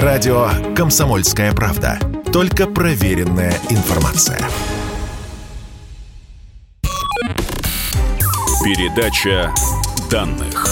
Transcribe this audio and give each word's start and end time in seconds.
Радио 0.00 0.48
«Комсомольская 0.74 1.52
правда». 1.52 1.98
Только 2.32 2.66
проверенная 2.66 3.52
информация. 3.68 4.38
Передача 8.64 9.52
данных. 10.10 10.66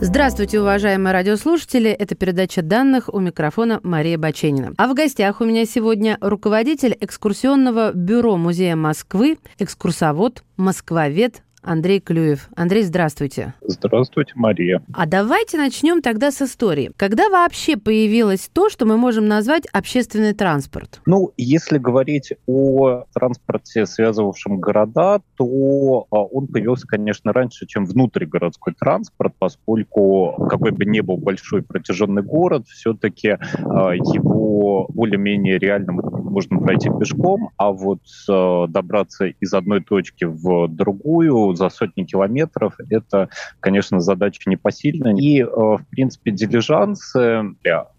Здравствуйте, 0.00 0.60
уважаемые 0.60 1.12
радиослушатели. 1.12 1.90
Это 1.90 2.14
передача 2.14 2.62
данных 2.62 3.10
у 3.12 3.20
микрофона 3.20 3.80
Мария 3.82 4.16
Баченина. 4.16 4.72
А 4.78 4.86
в 4.88 4.94
гостях 4.94 5.42
у 5.42 5.44
меня 5.44 5.66
сегодня 5.66 6.16
руководитель 6.22 6.96
экскурсионного 6.98 7.92
бюро 7.92 8.38
Музея 8.38 8.76
Москвы, 8.76 9.36
экскурсовод, 9.58 10.42
москвовед 10.56 11.42
Андрей 11.62 12.00
Клюев. 12.00 12.48
Андрей, 12.56 12.82
здравствуйте. 12.82 13.54
Здравствуйте, 13.60 14.32
Мария. 14.36 14.82
А 14.92 15.06
давайте 15.06 15.58
начнем 15.58 16.02
тогда 16.02 16.30
с 16.30 16.40
истории. 16.40 16.92
Когда 16.96 17.28
вообще 17.28 17.76
появилось 17.76 18.48
то, 18.52 18.68
что 18.68 18.86
мы 18.86 18.96
можем 18.96 19.26
назвать 19.26 19.66
общественный 19.72 20.34
транспорт? 20.34 21.00
Ну, 21.06 21.32
если 21.36 21.78
говорить 21.78 22.32
о 22.46 23.04
транспорте, 23.12 23.86
связывавшем 23.86 24.60
города, 24.60 25.20
то 25.36 26.06
а, 26.10 26.16
он 26.22 26.46
появился, 26.46 26.86
конечно, 26.86 27.32
раньше, 27.32 27.66
чем 27.66 27.86
внутригородской 27.86 28.74
транспорт, 28.78 29.34
поскольку 29.38 30.46
какой 30.48 30.70
бы 30.70 30.84
ни 30.84 31.00
был 31.00 31.16
большой 31.16 31.62
протяженный 31.62 32.22
город, 32.22 32.66
все-таки 32.68 33.30
а, 33.30 33.92
его 33.92 34.86
более-менее 34.88 35.58
реально 35.58 35.92
можно 35.92 36.58
пройти 36.58 36.90
пешком, 36.98 37.50
а 37.56 37.72
вот 37.72 38.00
а, 38.28 38.66
добраться 38.68 39.26
из 39.26 39.52
одной 39.54 39.82
точки 39.82 40.24
в 40.24 40.68
другую 40.68 41.47
за 41.56 41.70
сотни 41.70 42.04
километров, 42.04 42.74
это, 42.90 43.28
конечно, 43.60 44.00
задача 44.00 44.48
непосильная. 44.50 45.14
И, 45.14 45.40
э, 45.40 45.46
в 45.46 45.84
принципе, 45.90 46.30
дилижансы 46.30 47.54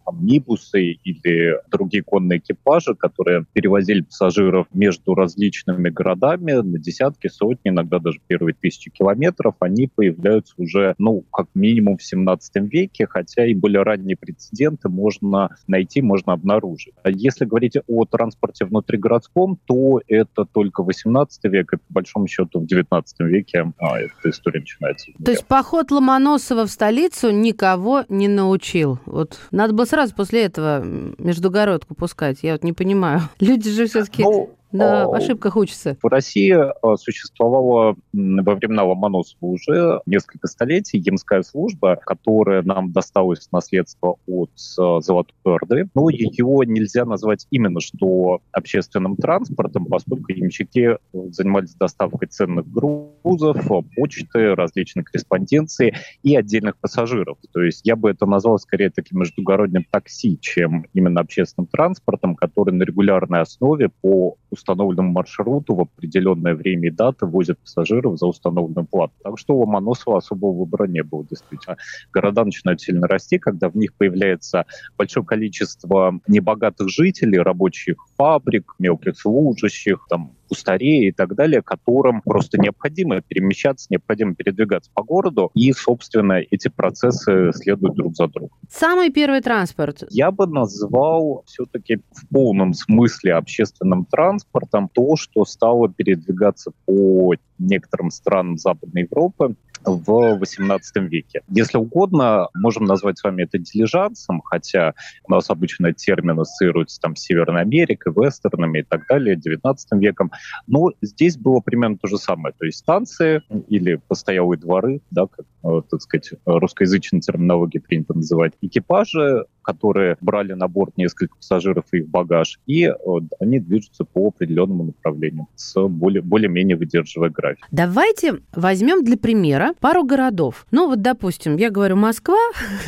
амнибусы 0.09 0.91
или 1.03 1.59
другие 1.69 2.03
конные 2.03 2.39
экипажи, 2.39 2.95
которые 2.95 3.45
перевозили 3.53 4.01
пассажиров 4.01 4.67
между 4.73 5.13
различными 5.13 5.89
городами 5.89 6.53
на 6.53 6.79
десятки, 6.79 7.27
сотни, 7.27 7.69
иногда 7.69 7.99
даже 7.99 8.19
первые 8.27 8.53
тысячи 8.53 8.89
километров, 8.89 9.55
они 9.59 9.87
появляются 9.87 10.53
уже, 10.57 10.95
ну, 10.97 11.23
как 11.31 11.47
минимум 11.53 11.97
в 11.97 12.03
17 12.03 12.71
веке, 12.71 13.07
хотя 13.07 13.45
и 13.45 13.53
более 13.53 13.83
ранние 13.83 14.17
прецеденты 14.17 14.89
можно 14.89 15.49
найти, 15.67 16.01
можно 16.01 16.33
обнаружить. 16.33 16.93
А 17.03 17.09
если 17.09 17.45
говорить 17.45 17.77
о 17.87 18.05
транспорте 18.05 18.65
внутригородском, 18.65 19.59
то 19.65 20.01
это 20.07 20.45
только 20.45 20.83
18 20.83 21.43
век, 21.45 21.73
и 21.73 21.77
по 21.77 21.83
большому 21.89 22.27
счету 22.27 22.59
в 22.59 22.65
19 22.65 23.19
веке 23.21 23.71
а, 23.77 23.99
эта 23.99 24.29
история 24.29 24.59
начинается. 24.59 25.11
То 25.23 25.31
есть 25.31 25.45
поход 25.45 25.91
Ломоносова 25.91 26.65
в 26.65 26.71
столицу 26.71 27.31
никого 27.31 28.05
не 28.09 28.27
научил? 28.27 28.99
Вот 29.05 29.39
надо 29.51 29.73
было 29.73 29.85
сразу 29.85 29.98
сразу 29.99 30.15
после 30.15 30.45
этого 30.45 30.81
междугородку 30.81 31.93
пускать? 31.93 32.39
Я 32.41 32.53
вот 32.53 32.63
не 32.63 32.71
понимаю. 32.71 33.21
Люди 33.39 33.69
же 33.69 33.85
все-таки... 33.85 34.23
Ну, 34.23 34.55
на 34.71 35.03
а, 35.03 35.17
ошибках 35.17 35.55
учатся. 35.55 35.97
В 36.01 36.07
России 36.07 36.53
а, 36.53 36.97
существовала 36.97 37.95
во 38.13 38.55
времена 38.55 38.83
Ломоносова 38.83 39.37
уже 39.41 40.01
несколько 40.05 40.47
столетий 40.47 40.97
Емская 40.99 41.41
служба, 41.41 41.95
которая 41.95 42.61
нам 42.61 42.91
досталась 42.91 43.47
в 43.47 43.51
наследство 43.51 44.17
от 44.27 44.51
а, 44.77 45.01
Золотой 45.01 45.35
Орды. 45.43 45.89
Но 45.95 46.09
ее 46.09 46.61
нельзя 46.65 47.05
назвать 47.05 47.47
именно 47.49 47.79
что 47.79 48.41
общественным 48.51 49.15
транспортом, 49.15 49.85
поскольку 49.85 50.31
ямщики 50.31 50.97
занимались 51.13 51.73
доставкой 51.75 52.27
ценных 52.27 52.69
грузов, 52.69 53.57
почты, 53.95 54.55
различной 54.55 55.03
корреспонденции 55.03 55.95
и 56.23 56.35
отдельных 56.35 56.77
пассажиров. 56.77 57.37
То 57.51 57.61
есть 57.61 57.81
я 57.85 57.95
бы 57.95 58.11
это 58.11 58.25
назвал 58.25 58.59
скорее 58.59 58.89
таким 58.89 59.19
междугородным 59.19 59.85
такси, 59.89 60.37
чем 60.39 60.85
именно 60.93 61.21
общественным 61.21 61.67
транспортом, 61.67 62.35
который 62.35 62.73
на 62.73 62.83
регулярной 62.83 63.41
основе 63.41 63.89
по 64.01 64.37
установленному 64.59 65.11
маршруту 65.11 65.75
в 65.75 65.81
определенное 65.81 66.55
время 66.55 66.89
и 66.89 66.91
даты 66.91 67.25
возят 67.25 67.59
пассажиров 67.59 68.17
за 68.17 68.27
установленную 68.27 68.85
плату. 68.85 69.13
Так 69.23 69.39
что 69.39 69.55
у 69.55 69.59
Ломоносова 69.61 70.17
особого 70.17 70.51
выбора 70.51 70.87
не 70.87 71.03
было, 71.03 71.25
действительно. 71.25 71.77
Города 72.13 72.45
начинают 72.45 72.81
сильно 72.81 73.07
расти, 73.07 73.39
когда 73.39 73.69
в 73.69 73.75
них 73.75 73.93
появляется 73.95 74.65
большое 74.97 75.25
количество 75.25 76.19
небогатых 76.27 76.89
жителей, 76.89 77.39
рабочих 77.39 77.95
фабрик, 78.17 78.75
мелких 78.79 79.17
служащих, 79.17 80.05
там, 80.09 80.33
кустаре 80.49 81.07
и 81.07 81.11
так 81.11 81.35
далее, 81.35 81.61
которым 81.61 82.21
просто 82.21 82.59
необходимо 82.59 83.21
перемещаться, 83.21 83.87
необходимо 83.89 84.35
передвигаться 84.35 84.91
по 84.93 85.03
городу, 85.03 85.51
и, 85.53 85.71
собственно, 85.71 86.41
эти 86.51 86.67
процессы 86.67 87.51
следуют 87.53 87.95
друг 87.95 88.15
за 88.15 88.27
другом. 88.27 88.57
Самый 88.69 89.11
первый 89.11 89.41
транспорт? 89.41 90.03
Я 90.09 90.31
бы 90.31 90.47
назвал 90.47 91.43
все-таки 91.45 91.97
в 92.11 92.27
полном 92.29 92.73
смысле 92.73 93.35
общественным 93.35 94.05
транспортом 94.05 94.89
то, 94.89 95.15
что 95.15 95.45
стало 95.45 95.89
передвигаться 95.89 96.71
по 96.85 97.35
некоторым 97.57 98.09
странам 98.09 98.57
Западной 98.57 99.03
Европы 99.03 99.55
в 99.85 100.39
XVIII 100.41 100.79
веке. 101.07 101.41
Если 101.49 101.77
угодно, 101.77 102.49
можем 102.55 102.85
назвать 102.85 103.17
с 103.17 103.23
вами 103.23 103.43
это 103.43 103.57
дилижансом, 103.57 104.41
хотя 104.41 104.93
у 105.27 105.31
нас 105.31 105.49
обычно 105.49 105.93
термин 105.93 106.39
ассоциируется 106.39 106.99
там 106.99 107.15
с 107.15 107.21
Северной 107.21 107.61
Америкой, 107.61 108.13
вестернами 108.13 108.79
и 108.79 108.83
так 108.83 109.07
далее, 109.07 109.35
XIX 109.35 109.75
веком. 109.93 110.31
Но 110.67 110.91
здесь 111.01 111.37
было 111.37 111.59
примерно 111.59 111.97
то 111.97 112.07
же 112.07 112.17
самое. 112.17 112.53
То 112.57 112.65
есть 112.65 112.79
станции 112.79 113.41
или 113.67 113.95
постоялые 114.07 114.59
дворы, 114.59 115.01
да, 115.11 115.27
как, 115.27 115.45
э, 115.63 115.81
так 115.89 116.01
сказать, 116.01 116.31
русскоязычной 116.45 117.21
терминологии 117.21 117.79
принято 117.79 118.13
называть, 118.13 118.53
экипажи 118.61 119.45
которые 119.69 120.17
брали 120.19 120.53
на 120.53 120.67
борт 120.67 120.97
несколько 120.97 121.35
пассажиров 121.35 121.85
и 121.91 121.97
их 121.97 122.09
багаж, 122.09 122.59
и 122.65 122.85
э, 122.85 122.93
они 123.39 123.59
движутся 123.59 124.03
по 124.03 124.29
определенному 124.29 124.85
направлению 124.85 125.45
с 125.55 125.79
более, 125.87 126.23
более-менее 126.23 126.75
выдерживая 126.75 127.29
график. 127.29 127.63
Давайте 127.69 128.41
возьмем 128.53 129.03
для 129.03 129.15
примера 129.15 129.68
пару 129.79 130.03
городов. 130.03 130.65
Ну 130.71 130.87
вот, 130.87 131.01
допустим, 131.01 131.57
я 131.57 131.69
говорю 131.69 131.95
Москва, 131.95 132.37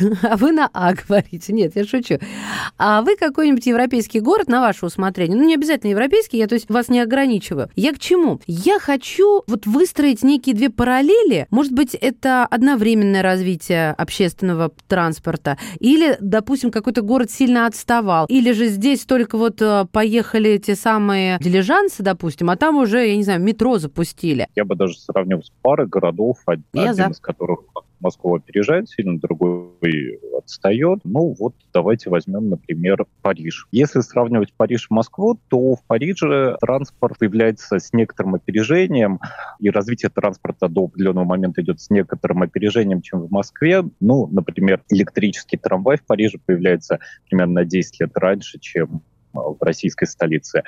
а 0.22 0.36
вы 0.36 0.52
на 0.52 0.68
А 0.72 0.94
говорите. 0.94 1.52
Нет, 1.52 1.72
я 1.76 1.84
шучу. 1.84 2.18
А 2.78 3.02
вы 3.02 3.16
какой-нибудь 3.16 3.66
европейский 3.66 4.20
город 4.20 4.48
на 4.48 4.60
ваше 4.60 4.86
усмотрение. 4.86 5.36
Ну, 5.36 5.44
не 5.44 5.54
обязательно 5.54 5.90
европейский, 5.90 6.38
я 6.38 6.46
то 6.46 6.54
есть 6.54 6.68
вас 6.68 6.88
не 6.88 7.00
ограничиваю. 7.00 7.68
Я 7.76 7.92
к 7.92 7.98
чему? 7.98 8.40
Я 8.46 8.78
хочу 8.78 9.42
вот 9.46 9.66
выстроить 9.66 10.22
некие 10.22 10.54
две 10.54 10.70
параллели. 10.70 11.46
Может 11.50 11.72
быть, 11.72 11.94
это 11.94 12.44
одновременное 12.46 13.22
развитие 13.22 13.90
общественного 13.92 14.72
транспорта 14.88 15.58
или, 15.78 16.16
допустим, 16.20 16.70
какой-то 16.70 17.02
город 17.02 17.30
сильно 17.30 17.66
отставал. 17.66 18.26
Или 18.26 18.52
же 18.52 18.66
здесь 18.66 19.04
только 19.04 19.38
вот 19.38 19.60
э, 19.60 19.86
поехали 19.92 20.58
те 20.58 20.74
самые 20.74 21.38
дилижансы, 21.40 22.02
допустим, 22.02 22.50
а 22.50 22.56
там 22.56 22.76
уже, 22.76 23.06
я 23.06 23.16
не 23.16 23.22
знаю, 23.22 23.40
метро 23.40 23.78
запустили. 23.78 24.46
Я 24.54 24.64
бы 24.64 24.74
даже 24.74 24.98
сравнил 24.98 25.42
с 25.42 25.50
парой 25.62 25.86
городов, 25.86 26.38
один 26.72 26.84
я 26.84 26.90
из 26.92 26.96
за. 26.96 27.22
которых 27.22 27.60
Москва 28.00 28.36
опережает 28.36 28.88
сильно, 28.88 29.18
другой 29.18 30.20
отстает. 30.36 31.00
Ну 31.04 31.34
вот 31.38 31.54
давайте 31.72 32.10
возьмем, 32.10 32.48
например, 32.48 33.06
Париж. 33.22 33.68
Если 33.70 34.00
сравнивать 34.00 34.52
Париж 34.54 34.88
и 34.90 34.94
Москву, 34.94 35.38
то 35.48 35.76
в 35.76 35.84
Париже 35.86 36.56
транспорт 36.60 37.18
появляется 37.18 37.78
с 37.78 37.92
некоторым 37.92 38.34
опережением, 38.34 39.20
и 39.60 39.70
развитие 39.70 40.10
транспорта 40.10 40.68
до 40.68 40.84
определенного 40.84 41.24
момента 41.24 41.62
идет 41.62 41.80
с 41.80 41.90
некоторым 41.90 42.42
опережением, 42.42 43.02
чем 43.02 43.20
в 43.20 43.30
Москве. 43.30 43.84
Ну, 44.00 44.26
например, 44.26 44.82
электрический 44.88 45.56
трамвай 45.56 45.96
в 45.96 46.04
Париже 46.04 46.38
появляется 46.44 46.98
примерно 47.28 47.54
на 47.54 47.64
10 47.64 48.00
лет 48.00 48.10
раньше, 48.16 48.58
чем 48.58 49.02
в 49.32 49.56
российской 49.60 50.06
столице. 50.06 50.62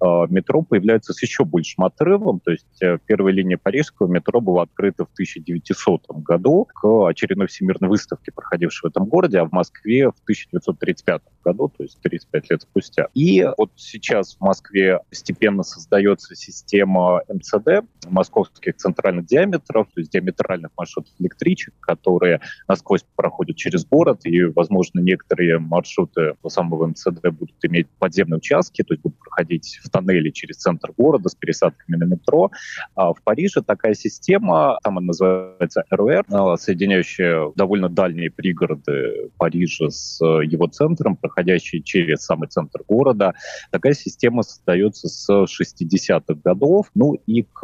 А, 0.00 0.26
метро 0.26 0.62
появляется 0.62 1.12
с 1.12 1.22
еще 1.22 1.44
большим 1.44 1.84
отрывом, 1.84 2.40
то 2.40 2.50
есть 2.50 2.82
э, 2.82 2.98
первая 3.06 3.32
линия 3.32 3.58
парижского 3.58 4.08
метро 4.08 4.40
была 4.40 4.62
открыта 4.62 5.04
в 5.04 5.12
1900 5.12 6.06
году 6.08 6.68
к 6.74 7.08
очередной 7.08 7.46
всемирной 7.46 7.88
выставке, 7.88 8.32
проходившей 8.32 8.88
в 8.88 8.90
этом 8.90 9.06
городе, 9.06 9.38
а 9.38 9.44
в 9.44 9.52
Москве 9.52 10.08
в 10.08 10.20
1935 10.22 11.22
году, 11.44 11.72
то 11.76 11.82
есть 11.82 12.00
35 12.00 12.50
лет 12.50 12.62
спустя. 12.62 13.08
И 13.14 13.46
вот 13.56 13.70
сейчас 13.76 14.36
в 14.36 14.40
Москве 14.40 15.00
постепенно 15.08 15.62
создается 15.62 16.34
система 16.34 17.22
МЦД, 17.28 17.86
московских 18.08 18.76
центральных 18.76 19.26
диаметров, 19.26 19.88
то 19.94 20.00
есть 20.00 20.12
диаметральных 20.12 20.70
маршрутов 20.76 21.12
электричек, 21.18 21.74
которые 21.80 22.40
насквозь 22.66 23.04
проходят 23.16 23.56
через 23.56 23.84
город, 23.84 24.20
и, 24.24 24.44
возможно, 24.44 25.00
некоторые 25.00 25.58
маршруты 25.58 26.34
самого 26.48 26.86
МЦД 26.86 27.28
будут 27.30 27.56
иметь 27.62 27.88
подземные 27.98 28.38
участки, 28.38 28.82
то 28.82 28.94
есть 28.94 29.02
будут 29.02 29.18
проходить 29.18 29.80
в 29.82 29.90
тоннеле 29.90 30.32
через 30.32 30.56
центр 30.56 30.92
города 30.96 31.28
с 31.28 31.34
пересадками 31.34 31.96
на 31.96 32.04
метро. 32.04 32.50
А 32.94 33.12
в 33.12 33.22
Париже 33.22 33.62
такая 33.62 33.94
система, 33.94 34.78
там 34.82 34.98
она 34.98 35.08
называется 35.08 35.84
РУР, 35.90 36.24
соединяющая 36.58 37.52
довольно 37.56 37.88
дальние 37.88 38.30
пригороды 38.30 39.30
Парижа 39.36 39.90
с 39.90 40.20
его 40.20 40.66
центром, 40.66 41.16
проходящие 41.16 41.82
через 41.82 42.24
самый 42.24 42.48
центр 42.48 42.82
города. 42.86 43.34
Такая 43.70 43.94
система 43.94 44.42
создается 44.42 45.08
с 45.08 45.28
60-х 45.30 46.40
годов, 46.44 46.90
ну 46.94 47.14
и 47.26 47.42
к 47.42 47.60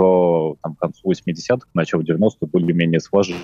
там, 0.62 0.74
концу 0.76 1.10
80-х, 1.10 1.68
началу 1.74 2.02
90-х 2.02 2.46
более-менее 2.46 3.00
сложилось. 3.00 3.42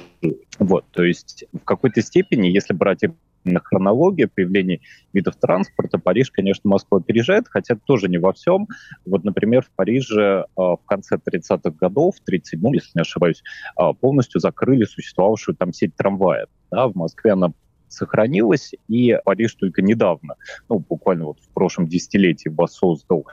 Вот, 0.58 0.84
то 0.90 1.04
есть 1.04 1.44
в 1.52 1.64
какой-то 1.64 2.02
степени, 2.02 2.48
если 2.48 2.74
брать 2.74 3.00
на 3.44 3.60
хронологию 3.60 4.28
появления 4.28 4.80
видов 5.12 5.36
транспорта 5.36 5.98
Париж, 5.98 6.30
конечно, 6.30 6.68
Москву 6.80 6.98
опережает, 6.98 7.46
хотя 7.48 7.76
тоже 7.76 8.08
не 8.08 8.18
во 8.18 8.32
всем. 8.32 8.68
Вот, 9.04 9.24
например, 9.24 9.62
в 9.62 9.70
Париже 9.70 10.46
а, 10.56 10.76
в 10.76 10.84
конце 10.86 11.16
30-х 11.16 11.70
годов, 11.70 12.16
в 12.16 12.28
37-м, 12.28 12.72
если 12.72 12.90
не 12.94 13.02
ошибаюсь, 13.02 13.42
а, 13.76 13.92
полностью 13.92 14.40
закрыли 14.40 14.84
существовавшую 14.84 15.56
там 15.56 15.72
сеть 15.72 15.94
трамваев. 15.94 16.48
Да, 16.70 16.88
в 16.88 16.94
Москве 16.94 17.32
она 17.32 17.52
сохранилась, 17.88 18.72
и 18.88 19.18
Париж 19.24 19.54
только 19.54 19.82
недавно, 19.82 20.36
ну, 20.68 20.78
буквально 20.78 21.26
вот 21.26 21.40
в 21.40 21.48
прошлом 21.48 21.88
десятилетии 21.88 22.48
воссоздал 22.48 23.26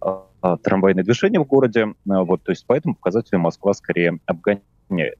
а, 0.00 0.56
трамвайное 0.58 1.04
движение 1.04 1.40
в 1.40 1.46
городе. 1.46 1.94
Вот, 2.04 2.42
то 2.42 2.50
есть 2.50 2.66
по 2.66 2.74
этому 2.74 2.96
показателю 2.96 3.40
Москва 3.40 3.72
скорее 3.74 4.18
обгоняет. 4.26 5.18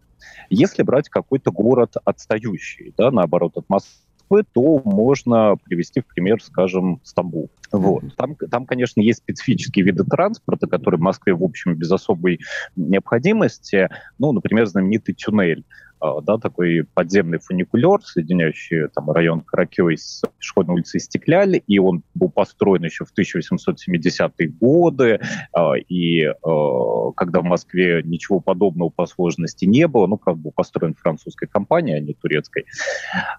Если 0.50 0.82
брать 0.82 1.08
какой-то 1.08 1.50
город 1.50 1.94
отстающий, 2.04 2.94
да, 2.96 3.10
наоборот, 3.10 3.56
от 3.56 3.68
Москвы, 3.68 4.01
Москвы, 4.32 4.44
то 4.52 4.82
можно 4.84 5.56
привести 5.62 6.00
в 6.00 6.06
пример, 6.06 6.42
скажем, 6.42 7.00
Стамбул. 7.04 7.50
Вот. 7.70 8.04
Там, 8.16 8.36
там, 8.36 8.66
конечно, 8.66 9.00
есть 9.00 9.20
специфические 9.20 9.84
виды 9.84 10.04
транспорта, 10.04 10.66
которые 10.66 10.98
в 10.98 11.02
Москве, 11.02 11.34
в 11.34 11.42
общем, 11.42 11.74
без 11.74 11.90
особой 11.90 12.40
необходимости. 12.76 13.88
Ну, 14.18 14.32
например, 14.32 14.66
знаменитый 14.66 15.14
тюнель. 15.14 15.64
А, 16.02 16.20
да, 16.20 16.36
такой 16.36 16.84
подземный 16.94 17.38
фуникулер, 17.38 18.02
соединяющий 18.02 18.88
там, 18.88 19.08
район 19.12 19.40
Каракёй 19.42 19.96
с 19.96 20.22
пешеходной 20.38 20.74
улицей 20.74 20.98
Стекляль, 20.98 21.62
и 21.64 21.78
он 21.78 22.02
был 22.14 22.28
построен 22.28 22.82
еще 22.82 23.04
в 23.04 23.12
1870-е 23.16 24.48
годы, 24.48 25.20
а, 25.52 25.74
и 25.76 26.24
а, 26.24 27.12
когда 27.12 27.40
в 27.40 27.44
Москве 27.44 28.02
ничего 28.02 28.40
подобного 28.40 28.88
по 28.88 29.06
сложности 29.06 29.64
не 29.64 29.86
было, 29.86 30.08
ну, 30.08 30.16
правда, 30.16 30.42
был 30.42 30.50
построен 30.50 30.94
французской 30.94 31.46
компанией, 31.46 31.98
а 31.98 32.00
не 32.00 32.14
турецкой. 32.14 32.64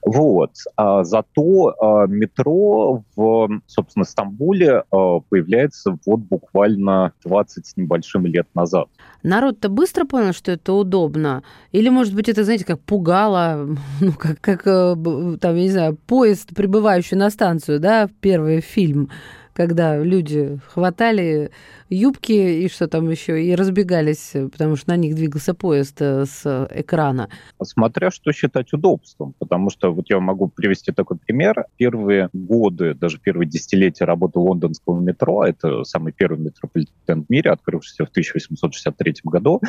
Вот. 0.05 0.51
Зато 0.77 2.05
метро 2.07 3.03
в, 3.15 3.61
собственно, 3.67 4.05
Стамбуле 4.05 4.83
появляется 4.89 5.97
вот 6.05 6.19
буквально 6.21 7.11
20 7.25 7.65
с 7.65 7.77
небольшим 7.77 8.25
лет 8.25 8.47
назад. 8.55 8.87
Народ-то 9.23 9.69
быстро 9.69 10.05
понял, 10.05 10.33
что 10.33 10.51
это 10.51 10.73
удобно? 10.73 11.43
Или, 11.71 11.89
может 11.89 12.13
быть, 12.13 12.29
это, 12.29 12.43
знаете, 12.53 12.65
как 12.65 12.81
пугало, 12.81 13.67
ну, 13.99 14.11
как, 14.13 14.39
как 14.39 14.67
э, 14.67 14.95
там, 15.41 15.55
я 15.55 15.63
не 15.63 15.71
знаю, 15.71 15.97
поезд, 16.05 16.49
прибывающий 16.55 17.17
на 17.17 17.31
станцию, 17.31 17.79
да, 17.79 18.07
первый 18.21 18.61
фильм, 18.61 19.09
когда 19.53 19.97
люди 19.97 20.59
хватали 20.67 21.49
юбки 21.89 22.31
и 22.31 22.67
что 22.69 22.87
там 22.87 23.09
еще, 23.09 23.43
и 23.43 23.55
разбегались, 23.55 24.33
потому 24.51 24.75
что 24.75 24.91
на 24.91 24.97
них 24.97 25.15
двигался 25.15 25.55
поезд 25.55 25.97
э, 25.99 26.25
с 26.25 26.67
экрана. 26.71 27.29
Смотря 27.61 28.11
что 28.11 28.31
считать 28.31 28.71
удобством, 28.71 29.33
потому 29.39 29.71
что 29.71 29.91
вот 29.91 30.09
я 30.09 30.19
могу 30.19 30.47
привести 30.47 30.91
такой 30.91 31.17
пример. 31.17 31.65
Первые 31.77 32.29
годы, 32.33 32.93
даже 32.93 33.17
первые 33.17 33.49
десятилетия 33.49 34.05
работы 34.05 34.37
лондонского 34.37 34.99
метро, 34.99 35.43
это 35.43 35.83
самый 35.85 36.13
первый 36.13 36.39
метрополитен 36.39 37.25
в 37.25 37.29
мире, 37.29 37.49
открывшийся 37.49 38.05
в 38.05 38.09
1863 38.09 39.15
году, 39.23 39.59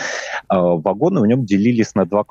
а, 0.49 0.61
вагоны 0.77 1.23
в 1.23 1.27
нем 1.27 1.47
делились 1.47 1.95
на 1.95 2.05
два 2.05 2.25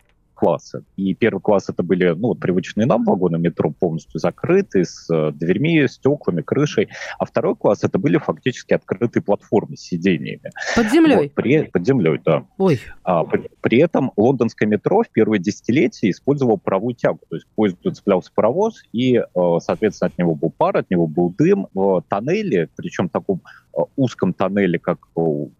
класса. 0.43 0.83
И 0.97 1.13
первый 1.13 1.39
класс 1.39 1.69
это 1.69 1.83
были 1.83 2.09
ну, 2.09 2.35
привычные 2.35 2.85
нам 2.85 3.05
вагоны 3.05 3.37
метро, 3.37 3.71
полностью 3.71 4.19
закрыты, 4.19 4.83
с 4.83 5.09
э, 5.09 5.31
дверьми, 5.31 5.87
стеклами, 5.87 6.41
крышей. 6.41 6.89
А 7.17 7.23
второй 7.23 7.55
класс 7.55 7.85
это 7.85 7.97
были 7.97 8.17
фактически 8.17 8.73
открытые 8.73 9.23
платформы 9.23 9.77
с 9.77 9.81
сидениями. 9.81 10.51
Под 10.75 10.91
землей? 10.91 11.15
Вот, 11.15 11.33
при, 11.33 11.63
под 11.63 11.85
землей, 11.87 12.19
да. 12.25 12.43
Ой. 12.57 12.81
А, 13.03 13.23
при, 13.23 13.49
при 13.61 13.77
этом 13.77 14.11
лондонское 14.17 14.67
метро 14.67 15.03
в 15.03 15.09
первые 15.09 15.39
десятилетия 15.39 16.09
использовало 16.09 16.57
паровую 16.57 16.95
тягу. 16.95 17.19
То 17.29 17.37
есть 17.37 17.45
к 17.45 17.55
поезду 17.55 17.91
цеплялся 17.91 18.29
паровоз, 18.35 18.83
и, 18.91 19.15
э, 19.15 19.23
соответственно, 19.61 20.09
от 20.11 20.17
него 20.17 20.35
был 20.35 20.51
пар, 20.51 20.75
от 20.75 20.89
него 20.89 21.07
был 21.07 21.29
дым. 21.29 21.67
В 21.73 22.03
тоннеле, 22.09 22.67
причем 22.75 23.07
таком 23.07 23.39
э, 23.72 23.72
узком 23.95 24.33
тоннеле, 24.33 24.79
как 24.79 25.07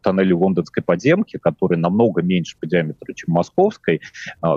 тоннеле 0.02 0.36
лондонской 0.36 0.84
подземки, 0.84 1.38
который 1.38 1.78
намного 1.78 2.22
меньше 2.22 2.58
по 2.60 2.68
диаметру, 2.68 3.14
чем 3.14 3.34
московской, 3.34 4.02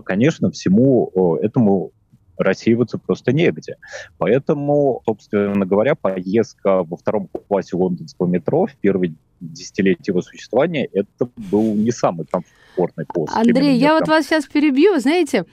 конечно, 0.05 0.51
всему 0.51 1.39
этому 1.41 1.93
рассеиваться 2.39 2.99
просто 2.99 3.33
негде. 3.33 3.77
Поэтому, 4.19 5.01
собственно 5.07 5.65
говоря, 5.65 5.95
поездка 5.95 6.83
во 6.85 6.97
втором 6.97 7.29
классе 7.49 7.77
лондонского 7.77 8.27
метро 8.27 8.67
в 8.67 8.75
первый 8.77 9.15
десятилетие 9.41 10.13
его 10.13 10.21
существования, 10.21 10.87
это 10.93 11.31
был 11.51 11.75
не 11.75 11.93
самый 11.93 12.27
комфортный 12.27 12.66
пост. 13.13 13.33
Андрей, 13.35 13.77
я 13.77 13.95
вот 13.95 14.09
вас 14.09 14.27
сейчас 14.27 14.47
перебью. 14.47 14.99
Знаете, 14.99 15.45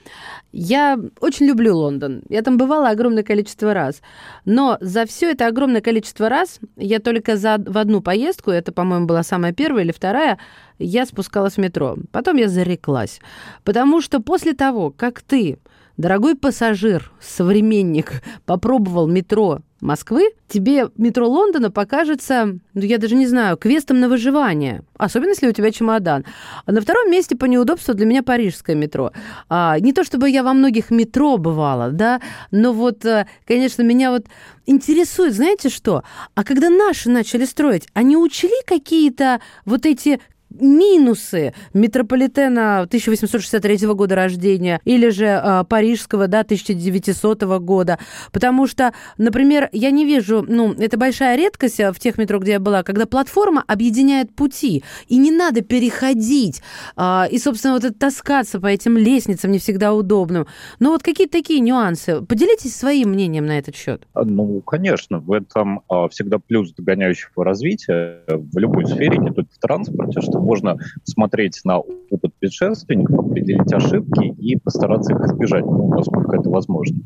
я 0.52 0.98
очень 1.20 1.46
люблю 1.46 1.76
Лондон. 1.76 2.22
Я 2.28 2.42
там 2.42 2.56
бывала 2.56 2.90
огромное 2.90 3.22
количество 3.22 3.74
раз. 3.74 4.02
Но 4.44 4.78
за 4.80 5.04
все 5.06 5.32
это 5.32 5.46
огромное 5.46 5.80
количество 5.80 6.28
раз 6.28 6.60
я 6.76 7.00
только 7.00 7.36
за, 7.36 7.56
в 7.58 7.76
одну 7.78 8.00
поездку, 8.00 8.50
это, 8.50 8.72
по-моему, 8.72 9.06
была 9.06 9.22
самая 9.22 9.52
первая 9.52 9.84
или 9.84 9.92
вторая, 9.92 10.38
я 10.78 11.06
спускалась 11.06 11.54
в 11.54 11.58
метро. 11.58 11.96
Потом 12.12 12.36
я 12.36 12.48
зареклась. 12.48 13.20
Потому 13.64 14.00
что 14.00 14.20
после 14.20 14.52
того, 14.52 14.90
как 14.90 15.22
ты 15.22 15.58
Дорогой 15.96 16.34
пассажир, 16.34 17.12
современник, 17.20 18.22
попробовал 18.46 19.06
метро 19.06 19.60
Москвы, 19.80 20.30
тебе 20.48 20.88
метро 20.96 21.28
Лондона 21.28 21.70
покажется, 21.70 22.58
ну, 22.72 22.80
я 22.80 22.98
даже 22.98 23.14
не 23.14 23.26
знаю, 23.26 23.56
квестом 23.56 24.00
на 24.00 24.08
выживание. 24.08 24.82
Особенно, 24.96 25.30
если 25.30 25.46
у 25.46 25.52
тебя 25.52 25.70
чемодан. 25.70 26.24
А 26.64 26.72
на 26.72 26.80
втором 26.80 27.10
месте 27.10 27.36
по 27.36 27.44
неудобству 27.44 27.94
для 27.94 28.06
меня 28.06 28.22
парижское 28.22 28.74
метро. 28.74 29.12
А, 29.48 29.78
не 29.78 29.92
то 29.92 30.02
чтобы 30.02 30.30
я 30.30 30.42
во 30.42 30.54
многих 30.54 30.90
метро 30.90 31.36
бывала, 31.36 31.90
да, 31.90 32.20
но 32.50 32.72
вот, 32.72 33.04
э, 33.04 33.26
конечно, 33.46 33.82
меня 33.82 34.10
вот 34.10 34.26
интересует, 34.66 35.34
знаете 35.34 35.68
что? 35.68 36.02
А 36.34 36.44
когда 36.44 36.70
наши 36.70 37.10
начали 37.10 37.44
строить, 37.44 37.86
они 37.92 38.16
учли 38.16 38.54
какие-то 38.66 39.40
вот 39.66 39.86
эти 39.86 40.18
минусы 40.60 41.54
метрополитена 41.72 42.82
1863 42.82 43.86
года 43.88 44.14
рождения 44.14 44.80
или 44.84 45.08
же 45.08 45.26
э, 45.26 45.64
парижского, 45.68 46.28
да, 46.28 46.40
1900 46.40 47.42
года. 47.60 47.98
Потому 48.32 48.66
что, 48.66 48.92
например, 49.18 49.68
я 49.72 49.90
не 49.90 50.04
вижу, 50.04 50.44
ну, 50.46 50.72
это 50.72 50.96
большая 50.96 51.36
редкость 51.36 51.78
в 51.78 51.94
тех 51.98 52.18
метро, 52.18 52.38
где 52.38 52.52
я 52.52 52.60
была, 52.60 52.82
когда 52.82 53.06
платформа 53.06 53.64
объединяет 53.66 54.34
пути, 54.34 54.84
и 55.08 55.16
не 55.16 55.30
надо 55.30 55.62
переходить, 55.62 56.62
э, 56.96 57.24
и, 57.30 57.38
собственно, 57.38 57.74
вот 57.74 57.84
это 57.84 57.98
таскаться 57.98 58.60
по 58.60 58.66
этим 58.66 58.96
лестницам 58.96 59.50
не 59.50 59.58
всегда 59.58 59.94
удобно. 59.94 60.46
Но 60.78 60.90
вот 60.90 61.02
какие-то 61.02 61.32
такие 61.32 61.60
нюансы. 61.60 62.22
Поделитесь 62.22 62.76
своим 62.76 63.10
мнением 63.10 63.46
на 63.46 63.58
этот 63.58 63.76
счет. 63.76 64.06
Ну, 64.14 64.60
конечно, 64.60 65.18
в 65.18 65.32
этом 65.32 65.82
э, 65.90 66.08
всегда 66.10 66.38
плюс 66.38 66.72
догоняющего 66.72 67.44
развития 67.44 68.22
в 68.26 68.58
любой 68.58 68.86
сфере, 68.86 69.18
не 69.18 69.30
только 69.30 69.50
в 69.52 69.58
транспорте, 69.58 70.20
что 70.20 70.43
можно 70.44 70.76
смотреть 71.04 71.60
на 71.64 71.78
опыт 71.78 72.32
предшественников, 72.38 73.18
определить 73.18 73.72
ошибки 73.72 74.26
и 74.26 74.56
постараться 74.56 75.14
их 75.14 75.20
избежать, 75.20 75.64
ну, 75.64 75.88
насколько 75.88 76.36
это 76.36 76.50
возможно. 76.50 77.00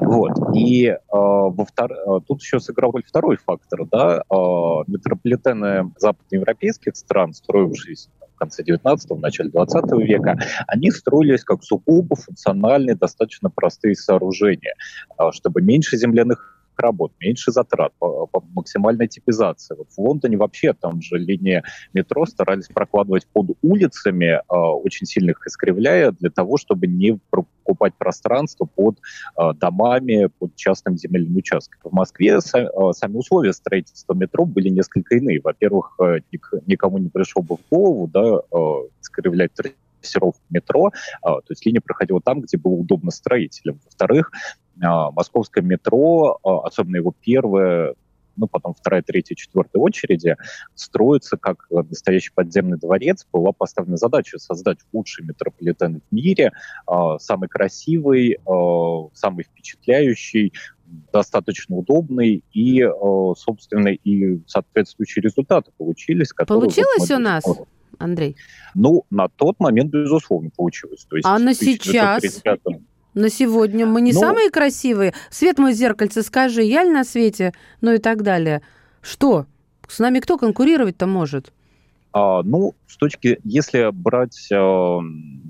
Вот. 0.00 0.32
И 0.54 0.86
э, 0.86 0.96
во 1.10 1.64
втор... 1.64 1.92
Э, 1.92 2.20
тут 2.26 2.40
еще 2.40 2.60
сыграл 2.60 2.92
второй 3.06 3.36
фактор. 3.36 3.86
Да? 3.86 4.22
Э, 4.30 4.34
метрополитены 4.86 5.92
западноевропейских 5.98 6.96
стран, 6.96 7.32
строившиеся 7.32 8.10
в 8.34 8.38
конце 8.38 8.62
19-го, 8.62 9.16
в 9.16 9.20
начале 9.20 9.50
20 9.50 9.90
века, 9.98 10.38
они 10.68 10.90
строились 10.92 11.42
как 11.42 11.64
сугубо 11.64 12.14
функциональные, 12.14 12.94
достаточно 12.94 13.50
простые 13.50 13.96
сооружения, 13.96 14.74
э, 15.18 15.22
чтобы 15.32 15.60
меньше 15.60 15.96
земляных 15.96 16.57
работ, 16.78 17.12
меньше 17.20 17.52
затрат, 17.52 17.92
по, 17.98 18.26
по 18.26 18.44
максимальной 18.54 19.08
типизации. 19.08 19.76
Вот 19.76 19.88
в 19.90 19.98
Лондоне 19.98 20.36
вообще 20.36 20.72
там 20.72 21.00
же 21.00 21.18
линии 21.18 21.62
метро 21.92 22.26
старались 22.26 22.68
прокладывать 22.68 23.26
под 23.26 23.56
улицами, 23.62 24.40
э, 24.40 24.40
очень 24.48 25.06
сильно 25.06 25.30
их 25.30 25.46
искривляя, 25.46 26.12
для 26.12 26.30
того, 26.30 26.56
чтобы 26.56 26.86
не 26.86 27.18
покупать 27.30 27.94
пространство 27.94 28.64
под 28.64 28.98
э, 29.36 29.52
домами, 29.54 30.28
под 30.38 30.56
частным 30.56 30.96
земельным 30.96 31.36
участком. 31.36 31.90
В 31.90 31.94
Москве 31.94 32.40
са, 32.40 32.58
э, 32.58 32.92
сами 32.92 33.16
условия 33.16 33.52
строительства 33.52 34.14
метро 34.14 34.44
были 34.44 34.68
несколько 34.68 35.16
иные. 35.16 35.40
Во-первых, 35.42 35.96
э, 36.00 36.20
ник, 36.32 36.50
никому 36.66 36.98
не 36.98 37.08
пришло 37.08 37.42
бы 37.42 37.56
в 37.56 37.60
голову 37.70 38.08
да, 38.08 38.20
э, 38.20 38.56
искривлять 39.02 39.52
трассировку 39.54 40.40
метро, 40.50 40.92
то 41.22 41.42
есть 41.50 41.66
линия 41.66 41.80
проходила 41.80 42.20
там, 42.20 42.40
где 42.40 42.56
было 42.56 42.74
удобно 42.74 43.10
строителям. 43.10 43.80
Во-вторых, 43.84 44.30
московское 44.80 45.62
метро, 45.62 46.38
а, 46.42 46.66
особенно 46.66 46.96
его 46.96 47.14
первое, 47.20 47.94
ну, 48.36 48.46
потом 48.46 48.74
вторая, 48.74 49.02
третья, 49.02 49.34
четвертая 49.34 49.82
очереди, 49.82 50.36
строится 50.76 51.36
как 51.36 51.66
настоящий 51.70 52.30
подземный 52.32 52.78
дворец. 52.78 53.26
Была 53.32 53.50
поставлена 53.50 53.96
задача 53.96 54.38
создать 54.38 54.78
лучший 54.92 55.24
метрополитен 55.26 56.00
в 56.08 56.14
мире, 56.14 56.52
самый 57.18 57.48
красивый, 57.48 58.38
самый 59.12 59.42
впечатляющий, 59.42 60.52
достаточно 61.12 61.74
удобный 61.74 62.44
и, 62.52 62.88
собственно, 63.36 63.88
и 63.88 64.38
соответствующие 64.46 65.24
результаты 65.24 65.72
получились. 65.76 66.32
Получилось 66.46 67.10
у 67.10 67.18
нас? 67.18 67.44
Андрей? 67.98 68.36
Ну, 68.76 69.04
на 69.10 69.28
тот 69.28 69.58
момент, 69.58 69.90
безусловно, 69.90 70.50
получилось. 70.54 71.04
То 71.10 71.16
есть 71.16 71.26
а 71.26 71.40
на 71.40 71.54
сейчас? 71.54 72.22
На 73.18 73.30
сегодня 73.30 73.84
мы 73.84 74.00
не 74.00 74.12
ну, 74.12 74.20
самые 74.20 74.48
красивые? 74.48 75.12
Свет 75.28 75.58
мой 75.58 75.72
зеркальце, 75.72 76.22
скажи, 76.22 76.62
я 76.62 76.84
ли 76.84 76.90
на 76.90 77.02
свете? 77.02 77.52
Ну 77.80 77.94
и 77.94 77.98
так 77.98 78.22
далее. 78.22 78.62
Что? 79.00 79.46
С 79.88 79.98
нами 79.98 80.20
кто 80.20 80.38
конкурировать-то 80.38 81.08
может? 81.08 81.52
А, 82.12 82.44
ну, 82.44 82.76
с 82.86 82.96
точки, 82.96 83.40
если 83.42 83.90
брать, 83.90 84.46
э, 84.52 85.00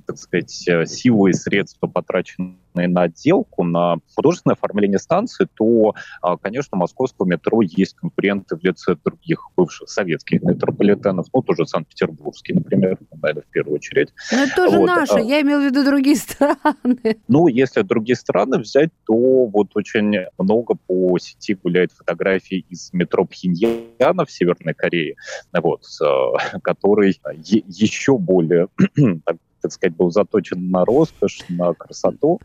так 0.07 0.17
сказать, 0.17 0.67
э, 0.67 0.87
силы 0.87 1.31
и 1.31 1.33
средства, 1.35 1.89
потраченные 1.89 2.57
на 2.87 3.03
отделку, 3.03 3.65
на 3.65 3.97
художественное 4.15 4.55
оформление 4.55 4.99
станции, 4.99 5.49
то, 5.55 5.95
а, 6.23 6.37
конечно, 6.37 6.77
московского 6.77 7.27
метро 7.27 7.61
есть 7.63 7.95
конкуренты 7.95 8.57
в 8.57 8.63
лице 8.63 8.97
других 9.05 9.41
бывших 9.57 9.89
советских 9.89 10.43
метрополитенов, 10.43 11.27
ну, 11.35 11.43
тоже 11.43 11.67
Санкт-Петербургский, 11.67 12.55
например, 12.55 12.99
наверное, 13.21 13.43
в 13.43 13.51
первую 13.51 13.77
очередь. 13.77 14.09
Но 14.33 14.39
это 14.39 14.55
тоже 14.55 14.79
вот. 14.79 14.87
наши, 14.87 15.15
а 15.15 15.21
я 15.21 15.41
имел 15.43 15.61
в 15.61 15.65
виду 15.65 15.85
другие 15.85 16.17
страны. 16.17 17.21
Ну, 17.27 17.49
если 17.49 17.83
другие 17.83 18.17
страны 18.17 18.59
взять, 18.59 18.91
то 19.07 19.47
вот 19.47 19.69
очень 19.75 20.27
много 20.39 20.75
по 20.87 21.19
сети 21.19 21.55
гуляет 21.55 21.93
фотографии 21.93 22.65
из 22.69 22.93
метро 22.93 23.25
Пхеньяна 23.25 24.25
в 24.25 24.31
Северной 24.31 24.75
Корее, 24.75 25.17
вот, 25.53 25.83
который 26.63 27.21
еще 27.45 28.19
более 28.19 28.69
так 29.61 29.73
сказать, 29.73 29.97
был 29.97 30.11
заточен 30.11 30.71
на 30.71 30.85
роскошь, 30.85 31.41
на 31.49 31.75
красоту. 31.75 32.41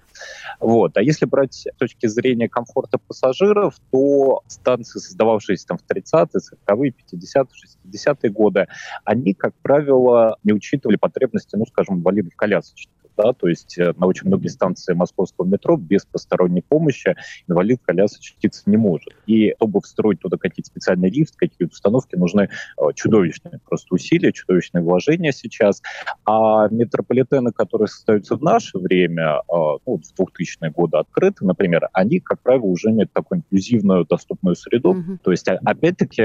Вот. 0.59 0.97
А 0.97 1.01
если 1.01 1.25
брать 1.25 1.53
с 1.53 1.77
точки 1.77 2.07
зрения 2.07 2.49
комфорта 2.49 2.97
пассажиров, 2.97 3.75
то 3.91 4.41
станции, 4.47 4.99
создававшиеся 4.99 5.67
там 5.67 5.77
в 5.77 5.83
30-е, 5.83 6.41
40-е, 6.67 6.93
50-е, 7.13 7.45
60-е 7.91 8.29
годы, 8.31 8.67
они, 9.05 9.33
как 9.33 9.53
правило, 9.61 10.37
не 10.43 10.53
учитывали 10.53 10.95
потребности, 10.95 11.55
ну, 11.55 11.65
скажем, 11.65 11.99
инвалидов-колясочников 11.99 13.02
да, 13.17 13.33
то 13.33 13.47
есть 13.47 13.77
э, 13.77 13.93
на 13.97 14.07
очень 14.07 14.27
многие 14.27 14.47
станции 14.47 14.93
московского 14.93 15.45
метро 15.45 15.77
без 15.77 16.05
посторонней 16.05 16.61
помощи 16.61 17.15
инвалид 17.47 17.79
колясочиться 17.83 18.63
не 18.65 18.77
может. 18.77 19.09
И 19.25 19.53
чтобы 19.57 19.81
встроить 19.81 20.19
туда 20.19 20.37
какие-то 20.37 20.67
специальные 20.67 21.11
лифты, 21.11 21.37
какие-то 21.37 21.73
установки, 21.73 22.15
нужны 22.15 22.49
э, 22.49 22.83
чудовищные 22.95 23.59
просто 23.67 23.95
усилия, 23.95 24.31
чудовищные 24.31 24.83
вложения 24.83 25.31
сейчас. 25.31 25.81
А 26.25 26.67
метрополитены, 26.69 27.51
которые 27.51 27.87
создаются 27.87 28.35
в 28.35 28.41
наше 28.41 28.77
время, 28.77 29.39
э, 29.39 29.41
ну, 29.49 29.77
в 29.85 30.19
2000-е 30.19 30.71
годы 30.71 30.97
открыты, 30.97 31.45
например, 31.45 31.89
они, 31.93 32.19
как 32.19 32.41
правило, 32.41 32.65
уже 32.65 32.89
имеют 32.89 33.11
такую 33.13 33.39
инклюзивную, 33.39 34.05
доступную 34.05 34.55
среду. 34.55 34.93
Mm-hmm. 34.93 35.17
То 35.23 35.31
есть, 35.31 35.47
опять-таки, 35.47 36.23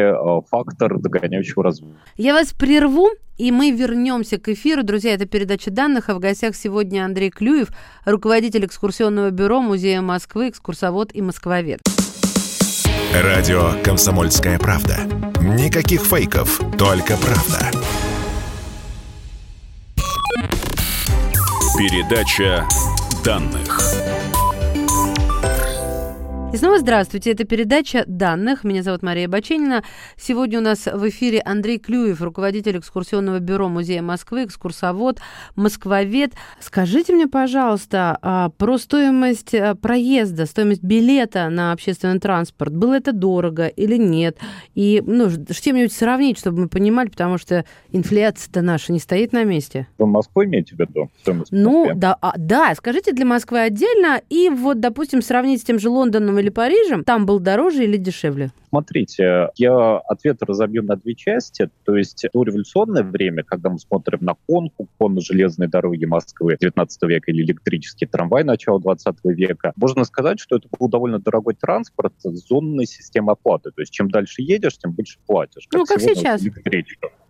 фактор 0.48 0.98
догоняющего 0.98 1.64
развития. 1.64 1.96
Я 2.16 2.34
вас 2.34 2.52
прерву, 2.52 3.08
и 3.38 3.52
мы 3.52 3.70
вернемся 3.70 4.38
к 4.38 4.48
эфиру. 4.48 4.82
Друзья, 4.82 5.14
это 5.14 5.24
передача 5.24 5.70
данных, 5.70 6.08
а 6.08 6.14
в 6.14 6.18
гостях 6.18 6.54
сегодня 6.56 7.04
Андрей 7.04 7.30
Клюев, 7.30 7.68
руководитель 8.04 8.66
экскурсионного 8.66 9.30
бюро 9.30 9.62
Музея 9.62 10.02
Москвы, 10.02 10.50
экскурсовод 10.50 11.14
и 11.14 11.22
москвовед. 11.22 11.80
Радио 13.14 13.72
«Комсомольская 13.82 14.58
правда». 14.58 14.98
Никаких 15.40 16.02
фейков, 16.02 16.60
только 16.76 17.16
правда. 17.16 17.70
Передача 21.78 22.66
данных. 23.24 23.87
И 26.50 26.56
снова 26.56 26.78
здравствуйте. 26.78 27.32
Это 27.32 27.44
передача 27.44 28.04
данных. 28.06 28.64
Меня 28.64 28.82
зовут 28.82 29.02
Мария 29.02 29.28
Баченина. 29.28 29.84
Сегодня 30.16 30.60
у 30.60 30.62
нас 30.62 30.86
в 30.86 31.06
эфире 31.10 31.42
Андрей 31.44 31.78
Клюев, 31.78 32.22
руководитель 32.22 32.78
экскурсионного 32.78 33.38
бюро 33.38 33.68
Музея 33.68 34.00
Москвы, 34.00 34.44
экскурсовод, 34.44 35.20
москвовед. 35.56 36.32
Скажите 36.58 37.12
мне, 37.12 37.26
пожалуйста, 37.26 38.18
а, 38.22 38.48
про 38.48 38.78
стоимость 38.78 39.54
а, 39.54 39.74
проезда, 39.74 40.46
стоимость 40.46 40.82
билета 40.82 41.50
на 41.50 41.72
общественный 41.72 42.18
транспорт. 42.18 42.74
Было 42.74 42.94
это 42.94 43.12
дорого 43.12 43.66
или 43.66 43.98
нет? 43.98 44.38
И 44.74 45.02
ну, 45.06 45.28
с 45.28 45.60
чем-нибудь 45.60 45.92
сравнить, 45.92 46.38
чтобы 46.38 46.62
мы 46.62 46.68
понимали, 46.68 47.10
потому 47.10 47.36
что 47.36 47.66
инфляция-то 47.92 48.62
наша 48.62 48.94
не 48.94 49.00
стоит 49.00 49.34
на 49.34 49.44
месте. 49.44 49.86
Вы 49.98 50.06
Москву 50.06 50.44
имеете 50.44 50.74
в 50.76 50.80
виду? 50.80 51.10
Стоимость 51.20 51.52
ну, 51.52 51.90
да, 51.94 52.16
а, 52.22 52.32
да, 52.38 52.74
скажите 52.74 53.12
для 53.12 53.26
Москвы 53.26 53.60
отдельно 53.60 54.22
и 54.30 54.48
вот, 54.48 54.80
допустим, 54.80 55.20
сравнить 55.20 55.60
с 55.60 55.64
тем 55.64 55.78
же 55.78 55.90
Лондоном 55.90 56.37
или 56.38 56.48
Парижем, 56.48 57.04
там 57.04 57.26
был 57.26 57.40
дороже 57.40 57.84
или 57.84 57.96
дешевле? 57.96 58.50
Смотрите, 58.68 59.48
я 59.56 59.96
ответ 59.98 60.42
разобью 60.42 60.82
на 60.82 60.96
две 60.96 61.14
части. 61.14 61.70
То 61.84 61.96
есть 61.96 62.26
до 62.32 62.42
революционное 62.42 63.02
время, 63.02 63.42
когда 63.42 63.70
мы 63.70 63.78
смотрим 63.78 64.18
на 64.22 64.34
конку, 64.46 64.88
конно 64.98 65.20
железной 65.20 65.68
дороги 65.68 66.04
Москвы 66.04 66.56
19 66.60 67.02
века 67.04 67.30
или 67.30 67.42
электрический 67.42 68.06
трамвай 68.06 68.44
начала 68.44 68.80
20 68.80 69.16
века, 69.24 69.72
можно 69.76 70.04
сказать, 70.04 70.38
что 70.40 70.56
это 70.56 70.68
был 70.78 70.88
довольно 70.88 71.18
дорогой 71.18 71.54
транспорт 71.54 72.12
с 72.22 72.48
зонной 72.48 72.86
системой 72.86 73.34
оплаты. 73.34 73.70
То 73.70 73.80
есть 73.80 73.92
чем 73.92 74.10
дальше 74.10 74.42
едешь, 74.42 74.76
тем 74.78 74.92
больше 74.92 75.18
платишь. 75.26 75.66
Как 75.68 75.78
ну, 75.78 75.86
как 75.86 76.00
сейчас. 76.00 76.42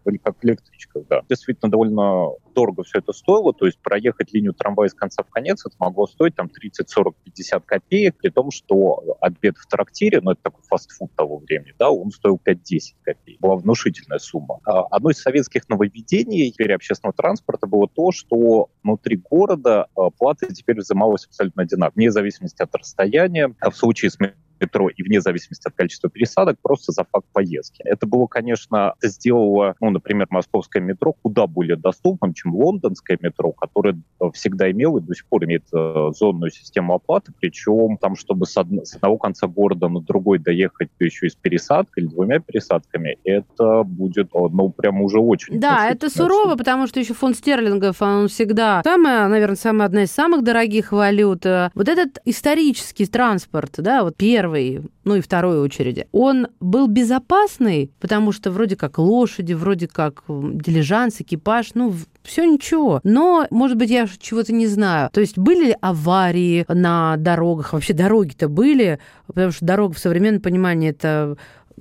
Или 0.09 0.19
как 0.19 0.37
электричках, 0.43 1.07
да. 1.09 1.23
Действительно, 1.29 1.71
довольно 1.71 2.31
дорого 2.55 2.83
все 2.83 2.99
это 2.99 3.13
стоило, 3.13 3.53
то 3.53 3.67
есть 3.67 3.79
проехать 3.79 4.33
линию 4.33 4.53
трамвая 4.53 4.89
с 4.89 4.95
конца 4.95 5.23
в 5.23 5.31
конец, 5.31 5.65
это 5.65 5.77
могло 5.79 6.07
стоить 6.07 6.35
там 6.35 6.49
30, 6.49 6.89
40, 6.89 7.17
50 7.25 7.65
копеек, 7.65 8.17
при 8.17 8.31
том, 8.31 8.51
что 8.51 9.17
обед 9.21 9.57
в 9.57 9.67
трактире, 9.67 10.21
ну, 10.21 10.33
это 10.33 10.43
такой 10.43 10.63
фастфуд 10.65 11.15
того 11.15 11.39
времени, 11.39 11.75
да, 11.79 11.91
он 11.91 12.11
стоил 12.11 12.41
5-10 12.45 12.95
копеек. 13.03 13.41
Была 13.41 13.57
внушительная 13.57 14.19
сумма. 14.19 14.61
А 14.65 14.83
одно 14.91 15.11
из 15.11 15.21
советских 15.21 15.69
нововведений 15.69 16.51
теперь 16.51 16.73
общественного 16.73 17.15
транспорта 17.15 17.67
было 17.67 17.89
то, 17.89 18.11
что 18.13 18.71
внутри 18.83 19.17
города 19.17 19.87
а, 19.95 20.11
плата 20.11 20.53
теперь 20.53 20.79
взималась 20.79 21.27
абсолютно 21.27 21.63
одинаково, 21.63 21.95
вне 21.97 22.11
зависимости 22.11 22.63
от 22.63 22.75
расстояния. 22.75 23.55
А 23.61 23.71
в 23.71 23.77
случае 23.77 24.11
с 24.11 24.19
метро 24.61 24.89
и 24.89 25.03
вне 25.03 25.21
зависимости 25.21 25.67
от 25.67 25.75
количества 25.75 26.11
пересадок 26.11 26.59
просто 26.63 26.93
за 26.93 27.05
факт 27.05 27.27
поездки. 27.33 27.83
Это 27.85 28.07
было, 28.07 28.27
конечно, 28.27 28.95
это 28.99 29.09
сделало, 29.09 29.75
ну, 29.81 29.91
например, 29.91 30.27
московское 30.31 30.83
метро 30.83 31.15
куда 31.23 31.47
более 31.47 31.77
доступным, 31.77 32.35
чем 32.35 32.55
лондонское 32.55 33.19
метро, 33.21 33.53
которое 33.53 33.99
всегда 34.33 34.71
имело 34.71 34.99
и 34.99 35.03
до 35.03 35.15
сих 35.15 35.27
пор 35.27 35.45
имеет 35.45 35.65
э, 35.75 36.11
зонную 36.15 36.51
систему 36.51 36.95
оплаты, 36.95 37.33
причем 37.39 37.99
там, 37.99 38.17
чтобы 38.17 38.47
с, 38.47 38.57
од... 38.57 38.69
с 38.85 38.95
одного 38.97 39.19
конца 39.19 39.47
города 39.47 39.89
на 39.89 40.01
другой 40.01 40.39
доехать, 40.39 40.89
то 40.99 41.05
еще 41.05 41.27
и 41.27 41.31
с 41.31 41.35
пересадкой 41.35 42.05
или 42.05 42.11
двумя 42.11 42.41
пересадками, 42.41 43.19
это 43.25 43.83
будет, 43.85 44.29
э, 44.35 44.39
ну, 44.51 44.71
прям 44.71 45.03
уже 45.03 45.19
очень... 45.19 45.61
Да, 45.61 45.89
это 45.89 46.11
сурово, 46.11 46.57
потому 46.57 46.87
что 46.87 47.01
еще 47.01 47.15
фонд 47.15 47.37
стерлингов, 47.37 48.03
он 48.03 48.29
всегда 48.29 48.83
самая, 48.85 49.29
наверное, 49.29 49.57
самая 49.57 49.87
одна 49.87 50.03
из 50.05 50.11
самых 50.11 50.43
дорогих 50.43 50.93
валют. 50.93 51.45
Вот 51.45 51.89
этот 51.89 52.19
исторический 52.25 53.07
транспорт, 53.07 53.75
да, 53.79 54.03
вот 54.03 54.17
первый 54.17 54.48
первой, 54.49 54.83
ну 55.05 55.17
и 55.17 55.21
второй 55.21 55.61
очереди, 55.61 56.07
он 56.13 56.49
был 56.61 56.89
безопасный, 56.89 57.91
потому 58.01 58.33
что 58.33 58.51
вроде 58.51 58.77
как 58.77 58.99
лошади, 58.99 59.53
вроде 59.53 59.89
как 59.89 60.25
дилижанс, 60.29 61.21
экипаж, 61.21 61.71
ну, 61.75 61.95
все 62.23 62.45
ничего. 62.45 63.01
Но, 63.05 63.47
может 63.51 63.77
быть, 63.77 63.91
я 63.91 64.07
чего-то 64.19 64.53
не 64.53 64.67
знаю. 64.67 65.11
То 65.13 65.21
есть 65.21 65.39
были 65.39 65.69
ли 65.69 65.77
аварии 65.81 66.65
на 66.69 67.17
дорогах? 67.17 67.73
Вообще 67.73 67.95
дороги-то 67.95 68.49
были, 68.49 68.99
потому 69.27 69.53
что 69.53 69.65
дорога 69.65 69.95
в 69.95 69.99
современном 69.99 70.43
понимании 70.43 70.91
это 70.91 71.37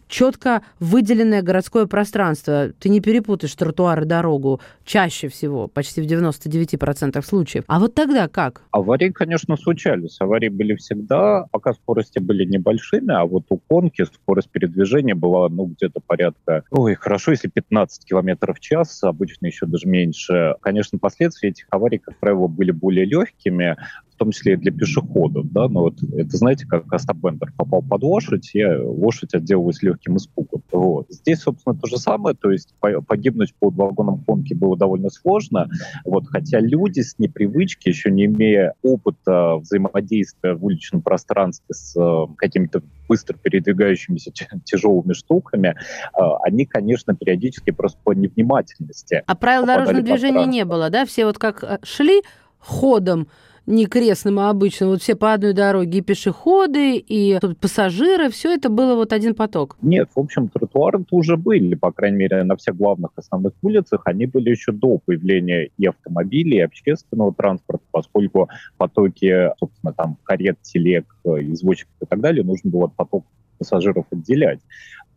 четко 0.07 0.61
выделенное 0.79 1.41
городское 1.41 1.85
пространство. 1.85 2.69
Ты 2.79 2.89
не 2.89 3.01
перепутаешь 3.01 3.55
тротуар 3.55 4.03
и 4.03 4.05
дорогу 4.05 4.61
чаще 4.85 5.27
всего, 5.27 5.67
почти 5.67 6.01
в 6.01 6.05
99% 6.05 7.21
случаев. 7.23 7.63
А 7.67 7.79
вот 7.79 7.93
тогда 7.93 8.27
как? 8.27 8.61
Аварии, 8.71 9.09
конечно, 9.09 9.57
случались. 9.57 10.17
Аварии 10.19 10.49
были 10.49 10.75
всегда, 10.75 11.45
пока 11.51 11.73
скорости 11.73 12.19
были 12.19 12.45
небольшими, 12.45 13.13
а 13.13 13.25
вот 13.25 13.45
у 13.49 13.57
конки 13.57 14.05
скорость 14.05 14.49
передвижения 14.49 15.15
была, 15.15 15.49
ну, 15.49 15.65
где-то 15.65 15.99
порядка, 16.05 16.63
ой, 16.71 16.95
хорошо, 16.95 17.31
если 17.31 17.47
15 17.47 18.05
километров 18.05 18.57
в 18.57 18.59
час, 18.59 19.03
обычно 19.03 19.47
еще 19.47 19.65
даже 19.65 19.87
меньше. 19.87 20.55
Конечно, 20.61 20.97
последствия 20.97 21.49
этих 21.49 21.65
аварий, 21.69 21.97
как 21.97 22.17
правило, 22.17 22.47
были 22.47 22.71
более 22.71 23.05
легкими, 23.05 23.75
том 24.17 24.31
числе 24.31 24.53
и 24.53 24.57
для 24.57 24.71
пешеходов. 24.71 25.51
Да? 25.51 25.67
Но 25.67 25.81
вот 25.81 26.01
это, 26.15 26.37
знаете, 26.37 26.65
как 26.65 26.91
Остап 26.91 27.17
Бендер 27.17 27.53
попал 27.57 27.81
под 27.81 28.03
лошадь, 28.03 28.51
и 28.53 28.63
лошадь 28.65 29.33
отделалась 29.33 29.81
легким 29.81 30.17
испугом. 30.17 30.63
Вот. 30.71 31.07
Здесь, 31.09 31.39
собственно, 31.39 31.75
то 31.75 31.87
же 31.87 31.97
самое, 31.97 32.35
то 32.35 32.51
есть 32.51 32.73
погибнуть 33.07 33.53
под 33.55 33.75
вагоном 33.75 34.23
конки 34.23 34.53
было 34.53 34.77
довольно 34.77 35.09
сложно, 35.09 35.69
вот, 36.05 36.27
хотя 36.27 36.59
люди 36.59 37.01
с 37.01 37.17
непривычки, 37.17 37.89
еще 37.89 38.11
не 38.11 38.25
имея 38.25 38.73
опыта 38.81 39.55
взаимодействия 39.57 40.53
в 40.53 40.65
уличном 40.65 41.01
пространстве 41.01 41.73
с 41.73 41.95
э, 41.95 42.33
какими-то 42.37 42.81
быстро 43.07 43.37
передвигающимися 43.37 44.31
тяжелыми 44.63 45.13
штуками, 45.13 45.69
э, 45.69 46.21
они, 46.43 46.65
конечно, 46.65 47.15
периодически 47.15 47.71
просто 47.71 47.99
по 48.03 48.11
невнимательности. 48.11 49.23
А 49.25 49.35
правил 49.35 49.65
дорожного 49.65 50.01
движения 50.01 50.45
не 50.45 50.65
было, 50.65 50.89
да? 50.89 51.05
Все 51.05 51.25
вот 51.25 51.37
как 51.37 51.63
э, 51.63 51.79
шли 51.83 52.21
ходом, 52.59 53.27
не 53.67 53.85
крестным, 53.85 54.39
а 54.39 54.49
обычным. 54.49 54.89
Вот 54.89 55.01
все 55.01 55.15
по 55.15 55.33
одной 55.33 55.53
дороге, 55.53 55.99
и 55.99 56.01
пешеходы, 56.01 56.95
и 56.97 57.37
пассажиры, 57.61 58.29
все 58.29 58.55
это 58.55 58.69
было 58.69 58.95
вот 58.95 59.13
один 59.13 59.35
поток. 59.35 59.77
Нет, 59.81 60.09
в 60.15 60.19
общем, 60.19 60.47
тротуары 60.47 61.05
уже 61.11 61.35
были, 61.35 61.75
по 61.75 61.91
крайней 61.91 62.17
мере, 62.17 62.43
на 62.43 62.55
всех 62.55 62.77
главных 62.77 63.11
основных 63.15 63.53
улицах. 63.61 64.01
Они 64.05 64.25
были 64.25 64.49
еще 64.49 64.71
до 64.71 64.97
появления 65.05 65.69
и 65.77 65.85
автомобилей, 65.85 66.57
и 66.57 66.61
общественного 66.61 67.33
транспорта, 67.33 67.83
поскольку 67.91 68.49
потоки, 68.77 69.51
собственно, 69.59 69.93
там, 69.93 70.17
карет, 70.23 70.61
телег, 70.61 71.05
извозчиков 71.25 71.93
и 72.01 72.05
так 72.05 72.21
далее, 72.21 72.43
нужно 72.43 72.71
было 72.71 72.87
поток 72.87 73.25
пассажиров 73.57 74.05
отделять. 74.11 74.59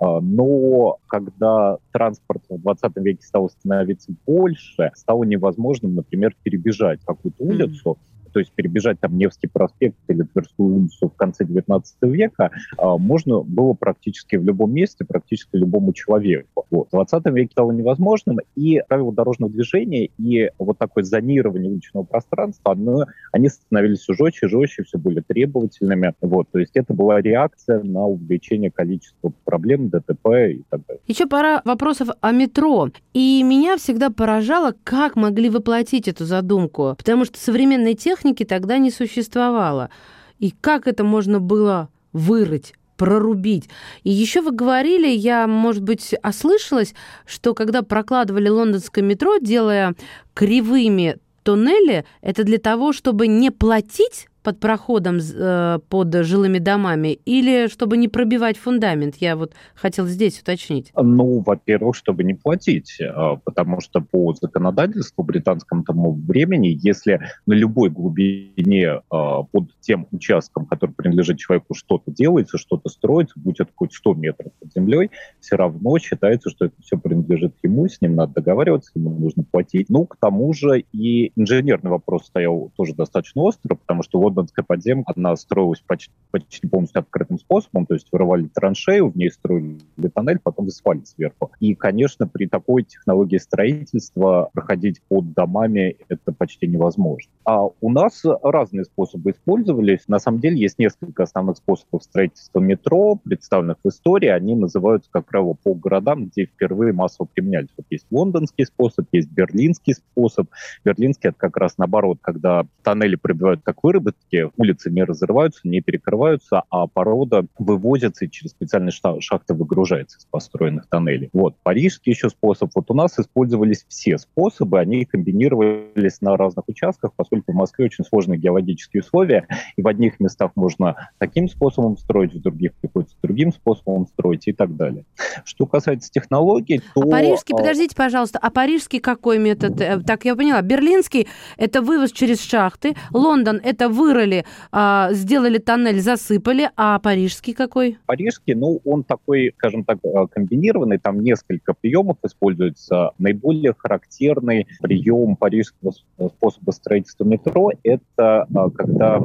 А, 0.00 0.20
но 0.20 0.98
когда 1.06 1.76
транспорт 1.92 2.42
в 2.48 2.58
20 2.58 2.96
веке 2.96 3.22
стал 3.22 3.48
становиться 3.50 4.12
больше, 4.26 4.90
стало 4.94 5.24
невозможным, 5.24 5.94
например, 5.94 6.34
перебежать 6.42 7.00
какую-то 7.04 7.44
улицу, 7.44 7.90
mm-hmm 7.90 8.09
то 8.32 8.40
есть 8.40 8.52
перебежать 8.52 9.00
там 9.00 9.16
Невский 9.16 9.48
проспект 9.48 9.96
или 10.08 10.22
Тверскую 10.22 10.76
улицу 10.76 11.08
в 11.08 11.16
конце 11.16 11.44
19 11.44 11.96
века, 12.02 12.50
а, 12.76 12.96
можно 12.98 13.40
было 13.40 13.74
практически 13.74 14.36
в 14.36 14.44
любом 14.44 14.72
месте, 14.72 15.04
практически 15.04 15.56
любому 15.56 15.92
человеку. 15.92 16.66
Вот. 16.70 16.88
В 16.88 16.90
20 16.92 17.26
веке 17.26 17.52
стало 17.52 17.72
невозможным, 17.72 18.38
и 18.56 18.80
правила 18.88 19.12
дорожного 19.12 19.52
движения 19.52 20.10
и 20.18 20.50
вот 20.58 20.78
такое 20.78 21.04
зонирование 21.04 21.70
уличного 21.70 22.04
пространства, 22.04 22.72
оно, 22.72 23.06
они 23.32 23.48
становились 23.48 24.00
все 24.00 24.14
жестче, 24.14 24.48
жестче, 24.48 24.82
все 24.84 24.98
более 24.98 25.22
требовательными. 25.22 26.14
Вот. 26.20 26.48
То 26.50 26.58
есть 26.58 26.72
это 26.74 26.94
была 26.94 27.20
реакция 27.20 27.82
на 27.82 28.06
увеличение 28.06 28.70
количества 28.70 29.32
проблем, 29.44 29.88
ДТП 29.88 30.26
и 30.50 30.62
так 30.68 30.80
далее. 30.86 31.02
Еще 31.06 31.26
пара 31.26 31.62
вопросов 31.64 32.08
о 32.20 32.32
метро. 32.32 32.88
И 33.12 33.42
меня 33.42 33.76
всегда 33.76 34.10
поражало, 34.10 34.74
как 34.84 35.16
могли 35.16 35.50
воплотить 35.50 36.08
эту 36.08 36.24
задумку. 36.24 36.94
Потому 36.96 37.24
что 37.24 37.38
современная 37.38 37.94
техника 37.94 38.19
техники 38.20 38.44
тогда 38.44 38.78
не 38.78 38.90
существовало. 38.90 39.90
И 40.38 40.52
как 40.60 40.86
это 40.86 41.04
можно 41.04 41.40
было 41.40 41.88
вырыть? 42.12 42.74
прорубить. 42.96 43.70
И 44.04 44.10
еще 44.10 44.42
вы 44.42 44.50
говорили, 44.50 45.08
я, 45.08 45.46
может 45.46 45.82
быть, 45.82 46.14
ослышалась, 46.22 46.92
что 47.24 47.54
когда 47.54 47.80
прокладывали 47.80 48.50
лондонское 48.50 49.02
метро, 49.02 49.38
делая 49.38 49.94
кривыми 50.34 51.16
туннели, 51.42 52.04
это 52.20 52.44
для 52.44 52.58
того, 52.58 52.92
чтобы 52.92 53.26
не 53.26 53.50
платить 53.50 54.28
под 54.42 54.58
проходом 54.58 55.18
э, 55.18 55.78
под 55.88 56.24
жилыми 56.24 56.58
домами 56.58 57.18
или 57.24 57.68
чтобы 57.68 57.96
не 57.96 58.08
пробивать 58.08 58.56
фундамент? 58.56 59.16
Я 59.16 59.36
вот 59.36 59.52
хотел 59.74 60.06
здесь 60.06 60.40
уточнить. 60.40 60.92
Ну, 60.96 61.42
во-первых, 61.44 61.96
чтобы 61.96 62.24
не 62.24 62.34
платить, 62.34 62.96
э, 63.00 63.36
потому 63.44 63.80
что 63.80 64.00
по 64.00 64.34
законодательству 64.34 65.22
британскому 65.22 65.84
тому 65.84 66.12
времени, 66.12 66.78
если 66.80 67.20
на 67.46 67.52
любой 67.52 67.90
глубине 67.90 68.86
э, 68.86 69.00
под 69.10 69.64
тем 69.80 70.06
участком, 70.10 70.66
который 70.66 70.92
принадлежит 70.92 71.38
человеку, 71.38 71.74
что-то 71.74 72.10
делается, 72.10 72.58
что-то 72.58 72.88
строится, 72.88 73.34
будь 73.36 73.60
это 73.60 73.70
хоть 73.74 73.92
100 73.92 74.14
метров 74.14 74.52
под 74.58 74.72
землей, 74.72 75.10
все 75.40 75.56
равно 75.56 75.98
считается, 75.98 76.50
что 76.50 76.66
это 76.66 76.74
все 76.82 76.98
принадлежит 76.98 77.54
ему, 77.62 77.88
с 77.88 78.00
ним 78.00 78.14
надо 78.14 78.34
договариваться, 78.34 78.92
ему 78.94 79.10
нужно 79.10 79.42
платить. 79.42 79.88
Ну, 79.90 80.06
к 80.06 80.16
тому 80.16 80.52
же 80.52 80.84
и 80.92 81.32
инженерный 81.36 81.90
вопрос 81.90 82.26
стоял 82.26 82.70
тоже 82.76 82.94
достаточно 82.94 83.42
остро, 83.42 83.74
потому 83.74 84.02
что 84.02 84.18
лондонская 84.30 84.64
подземка, 84.64 85.12
она 85.16 85.36
строилась 85.36 85.82
почти, 85.86 86.12
почти 86.30 86.66
полностью 86.66 87.00
открытым 87.00 87.38
способом, 87.38 87.86
то 87.86 87.94
есть 87.94 88.08
вырывали 88.12 88.48
траншею, 88.48 89.10
в 89.10 89.16
ней 89.16 89.30
строили 89.30 89.78
тоннель, 90.14 90.38
потом 90.42 90.66
высыпали 90.66 91.02
сверху. 91.04 91.50
И, 91.60 91.74
конечно, 91.74 92.26
при 92.26 92.46
такой 92.46 92.84
технологии 92.84 93.38
строительства 93.38 94.50
проходить 94.52 95.02
под 95.08 95.32
домами 95.32 95.96
это 96.08 96.32
почти 96.32 96.66
невозможно. 96.66 97.30
А 97.44 97.64
у 97.64 97.90
нас 97.90 98.22
разные 98.42 98.84
способы 98.84 99.32
использовались. 99.32 100.06
На 100.08 100.18
самом 100.18 100.40
деле 100.40 100.58
есть 100.58 100.78
несколько 100.78 101.24
основных 101.24 101.56
способов 101.56 102.04
строительства 102.04 102.60
метро, 102.60 103.16
представленных 103.16 103.78
в 103.82 103.88
истории. 103.88 104.28
Они 104.28 104.54
называются, 104.54 105.10
как 105.10 105.26
правило, 105.26 105.54
по 105.54 105.74
городам, 105.74 106.26
где 106.26 106.46
впервые 106.46 106.92
массово 106.92 107.26
применялись. 107.26 107.70
Вот 107.76 107.86
есть 107.90 108.06
лондонский 108.10 108.66
способ, 108.66 109.06
есть 109.12 109.30
берлинский 109.30 109.94
способ. 109.94 110.48
Берлинский— 110.84 111.28
это 111.30 111.38
как 111.38 111.56
раз 111.56 111.78
наоборот, 111.78 112.18
когда 112.20 112.66
тоннели 112.82 113.16
пробивают 113.16 113.60
как 113.62 113.82
выработки, 113.82 114.19
все 114.28 114.50
улицы 114.56 114.90
не 114.90 115.04
разрываются, 115.04 115.60
не 115.64 115.80
перекрываются, 115.80 116.62
а 116.70 116.86
порода 116.86 117.44
вывозится 117.58 118.24
и 118.24 118.30
через 118.30 118.52
специальные 118.52 118.92
шахты 118.92 119.54
выгружается 119.54 120.18
из 120.18 120.24
построенных 120.24 120.86
тоннелей. 120.88 121.30
Вот, 121.32 121.56
парижский 121.62 122.12
еще 122.12 122.28
способ. 122.28 122.70
Вот 122.74 122.90
у 122.90 122.94
нас 122.94 123.18
использовались 123.18 123.84
все 123.88 124.18
способы, 124.18 124.78
они 124.78 125.04
комбинировались 125.04 126.20
на 126.20 126.36
разных 126.36 126.68
участках, 126.68 127.12
поскольку 127.16 127.52
в 127.52 127.56
Москве 127.56 127.86
очень 127.86 128.04
сложные 128.04 128.38
геологические 128.38 129.02
условия, 129.02 129.46
и 129.76 129.82
в 129.82 129.88
одних 129.88 130.20
местах 130.20 130.52
можно 130.54 131.10
таким 131.18 131.48
способом 131.48 131.96
строить, 131.96 132.34
в 132.34 132.40
других 132.40 132.74
приходится 132.74 133.16
другим 133.22 133.52
способом 133.52 134.06
строить 134.06 134.46
и 134.46 134.52
так 134.52 134.76
далее. 134.76 135.04
Что 135.44 135.66
касается 135.66 136.10
технологий, 136.10 136.80
то... 136.94 137.02
А 137.02 137.06
парижский, 137.06 137.54
а, 137.54 137.58
подождите, 137.58 137.96
пожалуйста, 137.96 138.38
а 138.40 138.50
парижский 138.50 139.00
какой 139.00 139.38
метод? 139.38 139.80
Э, 139.80 140.00
так, 140.00 140.24
я 140.24 140.36
поняла. 140.36 140.62
Берлинский– 140.62 141.26
это 141.56 141.82
вывоз 141.82 142.12
через 142.12 142.40
шахты, 142.40 142.94
Лондон– 143.12 143.60
это 143.64 143.88
вырыв 143.88 144.09
вырыли, 144.10 144.44
а, 144.72 145.12
сделали 145.12 145.58
тоннель, 145.58 146.00
засыпали, 146.00 146.70
а 146.76 146.98
парижский 146.98 147.54
какой? 147.54 147.98
Парижский, 148.06 148.54
ну, 148.54 148.80
он 148.84 149.04
такой, 149.04 149.52
скажем 149.56 149.84
так, 149.84 149.98
а, 150.04 150.26
комбинированный, 150.26 150.98
там 150.98 151.20
несколько 151.20 151.74
приемов 151.74 152.16
используется. 152.24 153.12
Наиболее 153.18 153.74
характерный 153.76 154.66
прием 154.82 155.36
парижского 155.36 155.92
способа 156.18 156.70
строительства 156.72 157.24
метро– 157.24 157.70
это 157.82 158.46
а, 158.54 158.70
когда, 158.70 159.20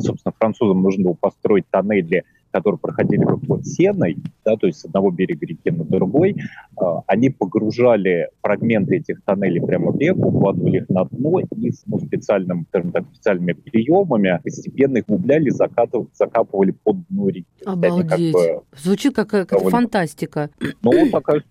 собственно, 0.00 0.32
французам 0.38 0.82
нужно 0.82 1.04
было 1.04 1.14
построить 1.14 1.68
тоннели 1.70 2.24
которые 2.50 2.78
проходили 2.78 3.24
как 3.24 3.38
вот 3.46 3.66
сеной, 3.66 4.18
да, 4.44 4.56
то 4.56 4.66
есть 4.66 4.80
с 4.80 4.84
одного 4.84 5.10
берега 5.10 5.46
реки 5.46 5.70
на 5.70 5.84
другой, 5.84 6.36
э, 6.36 6.84
они 7.06 7.30
погружали 7.30 8.28
фрагменты 8.42 8.96
этих 8.96 9.22
тоннелей 9.24 9.60
прямо 9.60 9.92
в 9.92 9.98
реку, 9.98 10.28
укладывали 10.28 10.78
их 10.78 10.88
на 10.88 11.04
дно 11.04 11.40
и 11.40 11.70
с 11.70 11.82
ну, 11.86 11.98
специальным, 11.98 12.66
скажем 12.68 12.92
так, 12.92 13.04
специальными 13.12 13.52
приемами 13.52 14.40
постепенно 14.42 14.98
их 14.98 15.04
углубляли, 15.08 15.50
закатывали, 15.50 16.08
закапывали 16.14 16.70
под 16.70 16.96
дно 17.08 17.28
реки. 17.28 17.46
Обалдеть. 17.64 18.08
Как 18.08 18.18
бы, 18.18 18.62
Звучит 18.76 19.14
как 19.14 19.28
какая-то 19.28 19.56
довольно... 19.56 19.70
фантастика. 19.70 20.50
Ну, 20.82 21.10
такая 21.10 21.42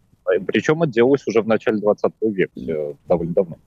причем 0.45 0.83
это 0.83 0.91
делалось 0.91 1.23
уже 1.27 1.41
в 1.41 1.47
начале 1.47 1.79
20 1.79 2.12
века, 2.21 2.95
довольно 3.07 3.33
давно. 3.33 3.57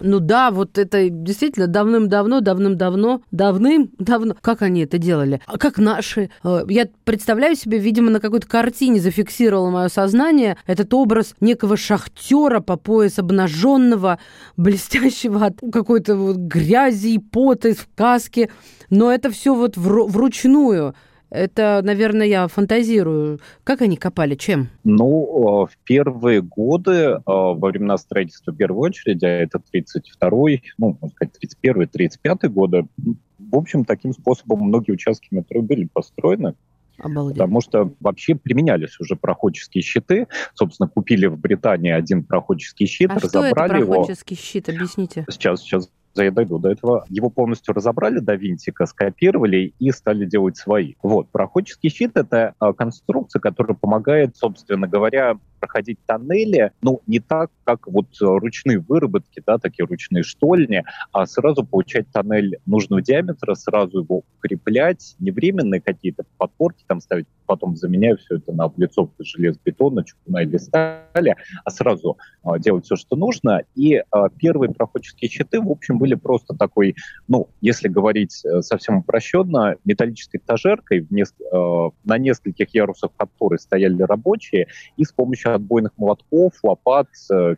Ну 0.00 0.20
да, 0.20 0.50
вот 0.50 0.78
это 0.78 1.08
действительно 1.08 1.66
давным-давно, 1.66 2.40
давным-давно, 2.40 3.22
давным-давно. 3.30 4.36
Как 4.40 4.62
они 4.62 4.82
это 4.82 4.98
делали? 4.98 5.40
А 5.46 5.58
как 5.58 5.78
наши? 5.78 6.30
Э, 6.42 6.62
я 6.68 6.88
представляю 7.04 7.56
себе, 7.56 7.78
видимо, 7.78 8.10
на 8.10 8.20
какой-то 8.20 8.46
картине 8.48 9.00
зафиксировало 9.00 9.70
мое 9.70 9.88
сознание 9.88 10.56
этот 10.66 10.92
образ 10.94 11.34
некого 11.40 11.76
шахтера 11.76 12.60
по 12.60 12.76
пояс 12.76 13.18
обнаженного, 13.18 14.18
блестящего 14.56 15.46
от 15.46 15.58
какой-то 15.72 16.16
вот 16.16 16.36
грязи 16.36 17.08
и 17.08 17.18
пота 17.18 17.74
в 17.74 17.88
каске. 17.94 18.50
Но 18.90 19.12
это 19.12 19.30
все 19.30 19.54
вот 19.54 19.76
вручную. 19.76 20.94
Это, 21.32 21.80
наверное, 21.82 22.26
я 22.26 22.46
фантазирую. 22.46 23.40
Как 23.64 23.80
они 23.80 23.96
копали? 23.96 24.34
Чем? 24.34 24.68
Ну, 24.84 25.64
э, 25.64 25.72
в 25.72 25.78
первые 25.82 26.42
годы, 26.42 26.92
э, 26.92 27.20
во 27.26 27.54
времена 27.54 27.96
строительства 27.96 28.52
в 28.52 28.56
первую 28.56 28.82
очередь, 28.82 29.22
а 29.22 29.28
это 29.28 29.58
32-й, 29.72 30.62
ну, 30.76 30.98
можно 31.00 31.08
сказать, 31.08 31.34
31-й, 31.42 31.86
35-й 31.86 32.48
годы, 32.50 32.86
в 32.98 33.56
общем, 33.56 33.86
таким 33.86 34.12
способом 34.12 34.68
многие 34.68 34.92
участки 34.92 35.28
метро 35.30 35.62
были 35.62 35.88
построены. 35.90 36.54
Обалдеть. 36.98 37.38
Потому 37.38 37.62
что 37.62 37.90
вообще 38.00 38.34
применялись 38.34 39.00
уже 39.00 39.16
проходческие 39.16 39.82
щиты. 39.82 40.28
Собственно, 40.52 40.86
купили 40.86 41.26
в 41.26 41.38
Британии 41.38 41.90
один 41.90 42.24
проходческий 42.24 42.84
щит, 42.84 43.10
а 43.10 43.14
разобрали 43.14 43.48
что 43.48 43.84
это 43.84 43.86
проходческий 43.86 44.34
его. 44.34 44.42
щит? 44.42 44.68
Объясните. 44.68 45.26
Сейчас, 45.30 45.62
сейчас 45.62 45.88
я 46.20 46.30
дойду 46.30 46.58
до 46.58 46.70
этого, 46.70 47.04
его 47.08 47.30
полностью 47.30 47.72
разобрали 47.74 48.18
до 48.18 48.34
винтика, 48.34 48.86
скопировали 48.86 49.72
и 49.78 49.90
стали 49.92 50.26
делать 50.26 50.56
свои. 50.56 50.94
Вот, 51.02 51.30
проходческий 51.30 51.88
щит— 51.88 52.12
это 52.16 52.54
а, 52.58 52.74
конструкция, 52.74 53.40
которая 53.40 53.76
помогает, 53.76 54.36
собственно 54.36 54.86
говоря, 54.86 55.38
проходить 55.62 55.98
тоннели, 56.06 56.72
ну, 56.82 57.02
не 57.06 57.20
так, 57.20 57.52
как 57.62 57.86
вот 57.86 58.06
ручные 58.20 58.80
выработки, 58.80 59.40
да, 59.46 59.58
такие 59.58 59.86
ручные 59.86 60.24
штольни, 60.24 60.82
а 61.12 61.24
сразу 61.26 61.64
получать 61.64 62.06
тоннель 62.12 62.58
нужного 62.66 63.00
диаметра, 63.00 63.54
сразу 63.54 64.00
его 64.00 64.24
укреплять, 64.38 65.14
не 65.20 65.30
временные 65.30 65.80
какие-то 65.80 66.24
подпорки 66.36 66.82
там 66.88 67.00
ставить, 67.00 67.26
потом 67.46 67.76
заменяю 67.76 68.18
все 68.18 68.36
это 68.36 68.50
на 68.52 68.64
облицовку 68.64 69.22
железобетона, 69.22 70.04
чугуна 70.04 70.42
или 70.42 70.56
стали, 70.56 71.36
а 71.64 71.70
сразу 71.70 72.18
а, 72.42 72.58
делать 72.58 72.84
все, 72.84 72.96
что 72.96 73.14
нужно. 73.14 73.62
И 73.76 74.02
а, 74.10 74.30
первые 74.30 74.72
проходческие 74.72 75.30
щиты, 75.30 75.60
в 75.60 75.70
общем, 75.70 75.98
были 75.98 76.14
просто 76.14 76.54
такой, 76.54 76.96
ну, 77.28 77.48
если 77.60 77.88
говорить 77.88 78.44
э, 78.44 78.62
совсем 78.62 78.98
упрощенно, 78.98 79.76
металлической 79.84 80.38
этажеркой, 80.38 81.00
в 81.00 81.12
неск... 81.12 81.34
э, 81.40 81.90
на 82.04 82.18
нескольких 82.18 82.74
ярусах 82.74 83.10
которой 83.16 83.58
стояли 83.58 84.02
рабочие, 84.02 84.68
и 84.96 85.04
с 85.04 85.12
помощью 85.12 85.51
отбойных 85.54 85.92
молотков, 85.96 86.52
лопат, 86.62 87.08
э, 87.30 87.56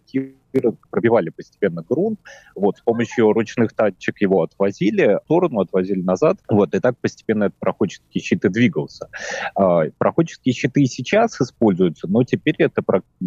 пробивали 0.90 1.30
постепенно 1.30 1.83
грунт, 1.83 2.20
вот, 2.54 2.78
с 2.78 2.80
помощью 2.80 3.33
ручных 3.33 3.72
тачек 3.72 4.20
его 4.20 4.42
отвозили 4.42 5.18
в 5.20 5.24
сторону, 5.24 5.61
отвозили 5.61 6.02
назад, 6.02 6.38
вот, 6.48 6.74
и 6.74 6.80
так 6.80 6.96
постепенно 6.98 7.44
этот 7.44 7.59
проходческий 7.59 8.20
щит 8.20 8.44
и 8.44 8.48
двигался. 8.48 9.09
А, 9.54 9.85
проходческие 9.98 10.54
щиты 10.54 10.83
и 10.83 10.87
сейчас 10.87 11.40
используются, 11.40 12.07
но 12.09 12.22
теперь 12.24 12.57
это 12.59 12.83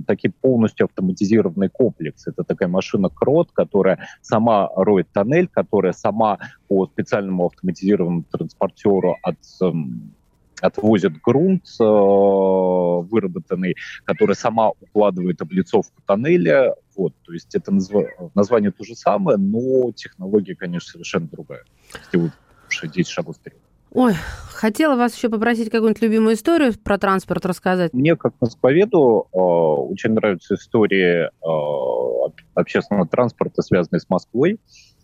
такие 0.06 0.32
полностью 0.32 0.86
автоматизированный 0.86 1.70
комплекс. 1.70 2.28
Это 2.28 2.44
такая 2.44 2.70
машина 2.70 3.10
Крот, 3.10 3.52
которая 3.52 4.08
сама 4.22 4.70
роет 4.76 5.08
тоннель, 5.12 5.48
которая 5.48 5.94
сама 5.94 6.38
по 6.68 6.88
специальному 6.88 7.48
автоматизированному 7.48 8.24
транспортеру 8.24 9.18
от 9.22 9.38
эм, 9.62 10.14
отвозит 10.62 11.22
грунт 11.22 11.66
э, 11.80 11.84
выработанный, 11.84 13.76
который 14.06 14.36
сама 14.36 14.70
укладывает 14.70 15.42
облицовку 15.42 16.02
тоннеля. 16.06 16.76
Вот, 16.96 17.14
то 17.24 17.34
есть 17.34 17.54
это 17.56 17.72
назва... 17.72 18.06
название 18.36 18.72
то 18.72 18.84
же 18.84 18.96
самое, 18.96 19.38
но 19.38 19.92
технология, 19.92 20.56
конечно, 20.56 20.92
совершенно 20.92 21.28
другая. 21.28 21.64
Если 21.94 22.18
вы 22.18 22.32
10 22.84 23.08
шагов 23.08 23.38
вперед. 23.38 23.60
Ой, 23.92 24.14
хотела 24.52 24.96
вас 24.96 25.16
еще 25.16 25.30
попросить 25.30 25.70
какую-нибудь 25.70 26.02
любимую 26.02 26.36
историю 26.36 26.74
про 26.84 26.98
транспорт 26.98 27.46
рассказать. 27.46 27.94
Мне, 27.94 28.16
как 28.16 28.34
москвоведу, 28.42 29.28
э, 29.32 29.38
очень 29.38 30.12
нравятся 30.12 30.56
истории 30.56 31.30
э, 31.30 32.32
общественного 32.54 33.08
транспорта, 33.08 33.62
связанные 33.62 34.02
с 34.02 34.10
Москвой. 34.10 34.60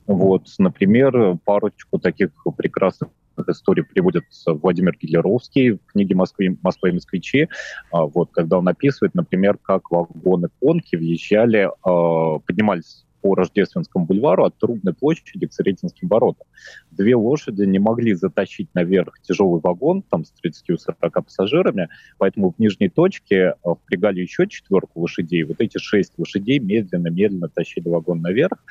Вот, 0.06 0.48
например, 0.58 1.38
парочку 1.46 1.98
таких 1.98 2.32
прекрасных 2.58 3.10
историю 3.48 3.88
приводит 3.88 4.26
Владимир 4.46 4.96
Гелеровский 5.00 5.72
в 5.72 5.86
книге 5.88 6.16
«Москвы, 6.16 6.58
«Москва 6.62 6.90
и 6.90 6.94
москвичи», 6.94 7.50
а, 7.92 8.06
вот, 8.06 8.30
когда 8.32 8.58
он 8.58 8.68
описывает, 8.68 9.16
например, 9.16 9.58
как 9.58 9.92
вагоны 9.92 10.50
конки 10.60 10.96
въезжали, 10.96 11.70
а, 11.84 12.40
поднимались 12.40 13.06
по 13.24 13.36
Рождественскому 13.36 14.06
бульвару 14.06 14.44
от 14.44 14.58
Трубной 14.58 14.94
площади 14.94 15.48
к 15.48 15.54
Сретенским 15.54 16.10
воротам. 16.10 16.46
Две 16.92 17.16
лошади 17.16 17.64
не 17.64 17.80
могли 17.80 18.14
затащить 18.16 18.68
наверх 18.74 19.18
тяжелый 19.22 19.62
вагон, 19.62 20.04
там 20.04 20.26
с 20.26 20.34
30-40 20.44 21.24
пассажирами, 21.24 21.88
поэтому 22.18 22.52
в 22.52 22.60
нижней 22.60 22.90
точке 22.90 23.36
э, 23.36 23.54
впрягали 23.64 24.20
еще 24.20 24.46
четверку 24.46 25.00
лошадей. 25.00 25.44
Вот 25.44 25.62
эти 25.62 25.78
шесть 25.78 26.12
лошадей 26.18 26.60
медленно-медленно 26.60 27.48
тащили 27.48 27.88
вагон 27.88 28.22
наверх. 28.22 28.62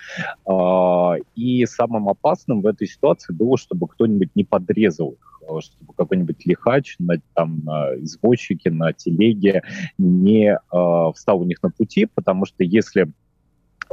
А, 0.45 1.15
и 1.35 1.65
самым 1.65 2.11
опасным 2.11 2.61
в 2.61 2.67
этой 2.67 2.87
ситуации 2.87 3.33
было, 3.33 3.57
чтобы 3.57 3.89
кто-нибудь 3.89 4.37
не 4.37 4.45
подрезал 4.45 5.13
их 5.13 5.41
э, 5.49 5.61
чтобы 5.61 5.95
какой-нибудь 5.95 6.45
лихач 6.45 6.97
на, 6.99 7.15
там, 7.33 7.63
на 7.65 7.95
извозчике, 7.97 8.71
на 8.71 8.93
телеге 8.93 9.63
не 9.97 10.53
э, 10.53 11.13
встал 11.15 11.41
у 11.41 11.45
них 11.45 11.63
на 11.63 11.71
пути, 11.71 12.05
потому 12.05 12.45
что 12.45 12.65
если 12.65 13.09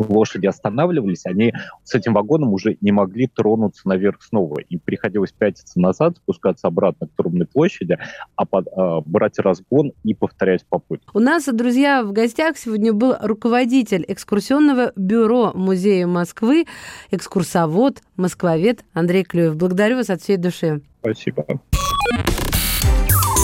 лошади 0.08 0.48
останавливались, 0.48 1.26
они 1.26 1.54
с 1.84 1.96
этим 1.96 2.14
вагоном 2.14 2.54
уже 2.54 2.78
не 2.82 2.92
могли 2.92 3.28
тронуться 3.28 3.88
наверх 3.88 4.22
снова. 4.22 4.60
Им 4.70 4.80
приходилось 4.80 5.32
пятиться 5.32 5.80
назад, 5.80 6.18
спускаться 6.18 6.68
обратно 6.68 7.08
к 7.08 7.12
Трубной 7.16 7.46
площади, 7.46 7.98
а 8.36 8.46
под, 8.46 8.68
э, 8.68 9.02
брать 9.06 9.40
разгон 9.40 9.94
и 10.04 10.14
повторять 10.14 10.66
попытку. 10.66 11.18
У 11.18 11.22
нас, 11.22 11.46
друзья, 11.46 12.04
в 12.04 12.12
гостях 12.12 12.58
сегодня 12.58 12.94
был 12.94 13.16
руководитель 13.22 14.06
экскурсионного 14.08 14.92
бюро 14.96 15.52
Музея 15.54 16.08
Москвы, 16.08 16.66
экскурсовод, 17.12 18.02
москвовед 18.16 18.84
Андрей 18.94 19.24
Клюев. 19.24 19.56
Благодарю 19.56 19.98
вас 19.98 20.10
от 20.10 20.22
всей 20.22 20.38
души. 20.38 20.82
Спасибо. 21.02 21.46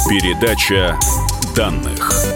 Передача 0.07 0.97
данных. 1.55 2.34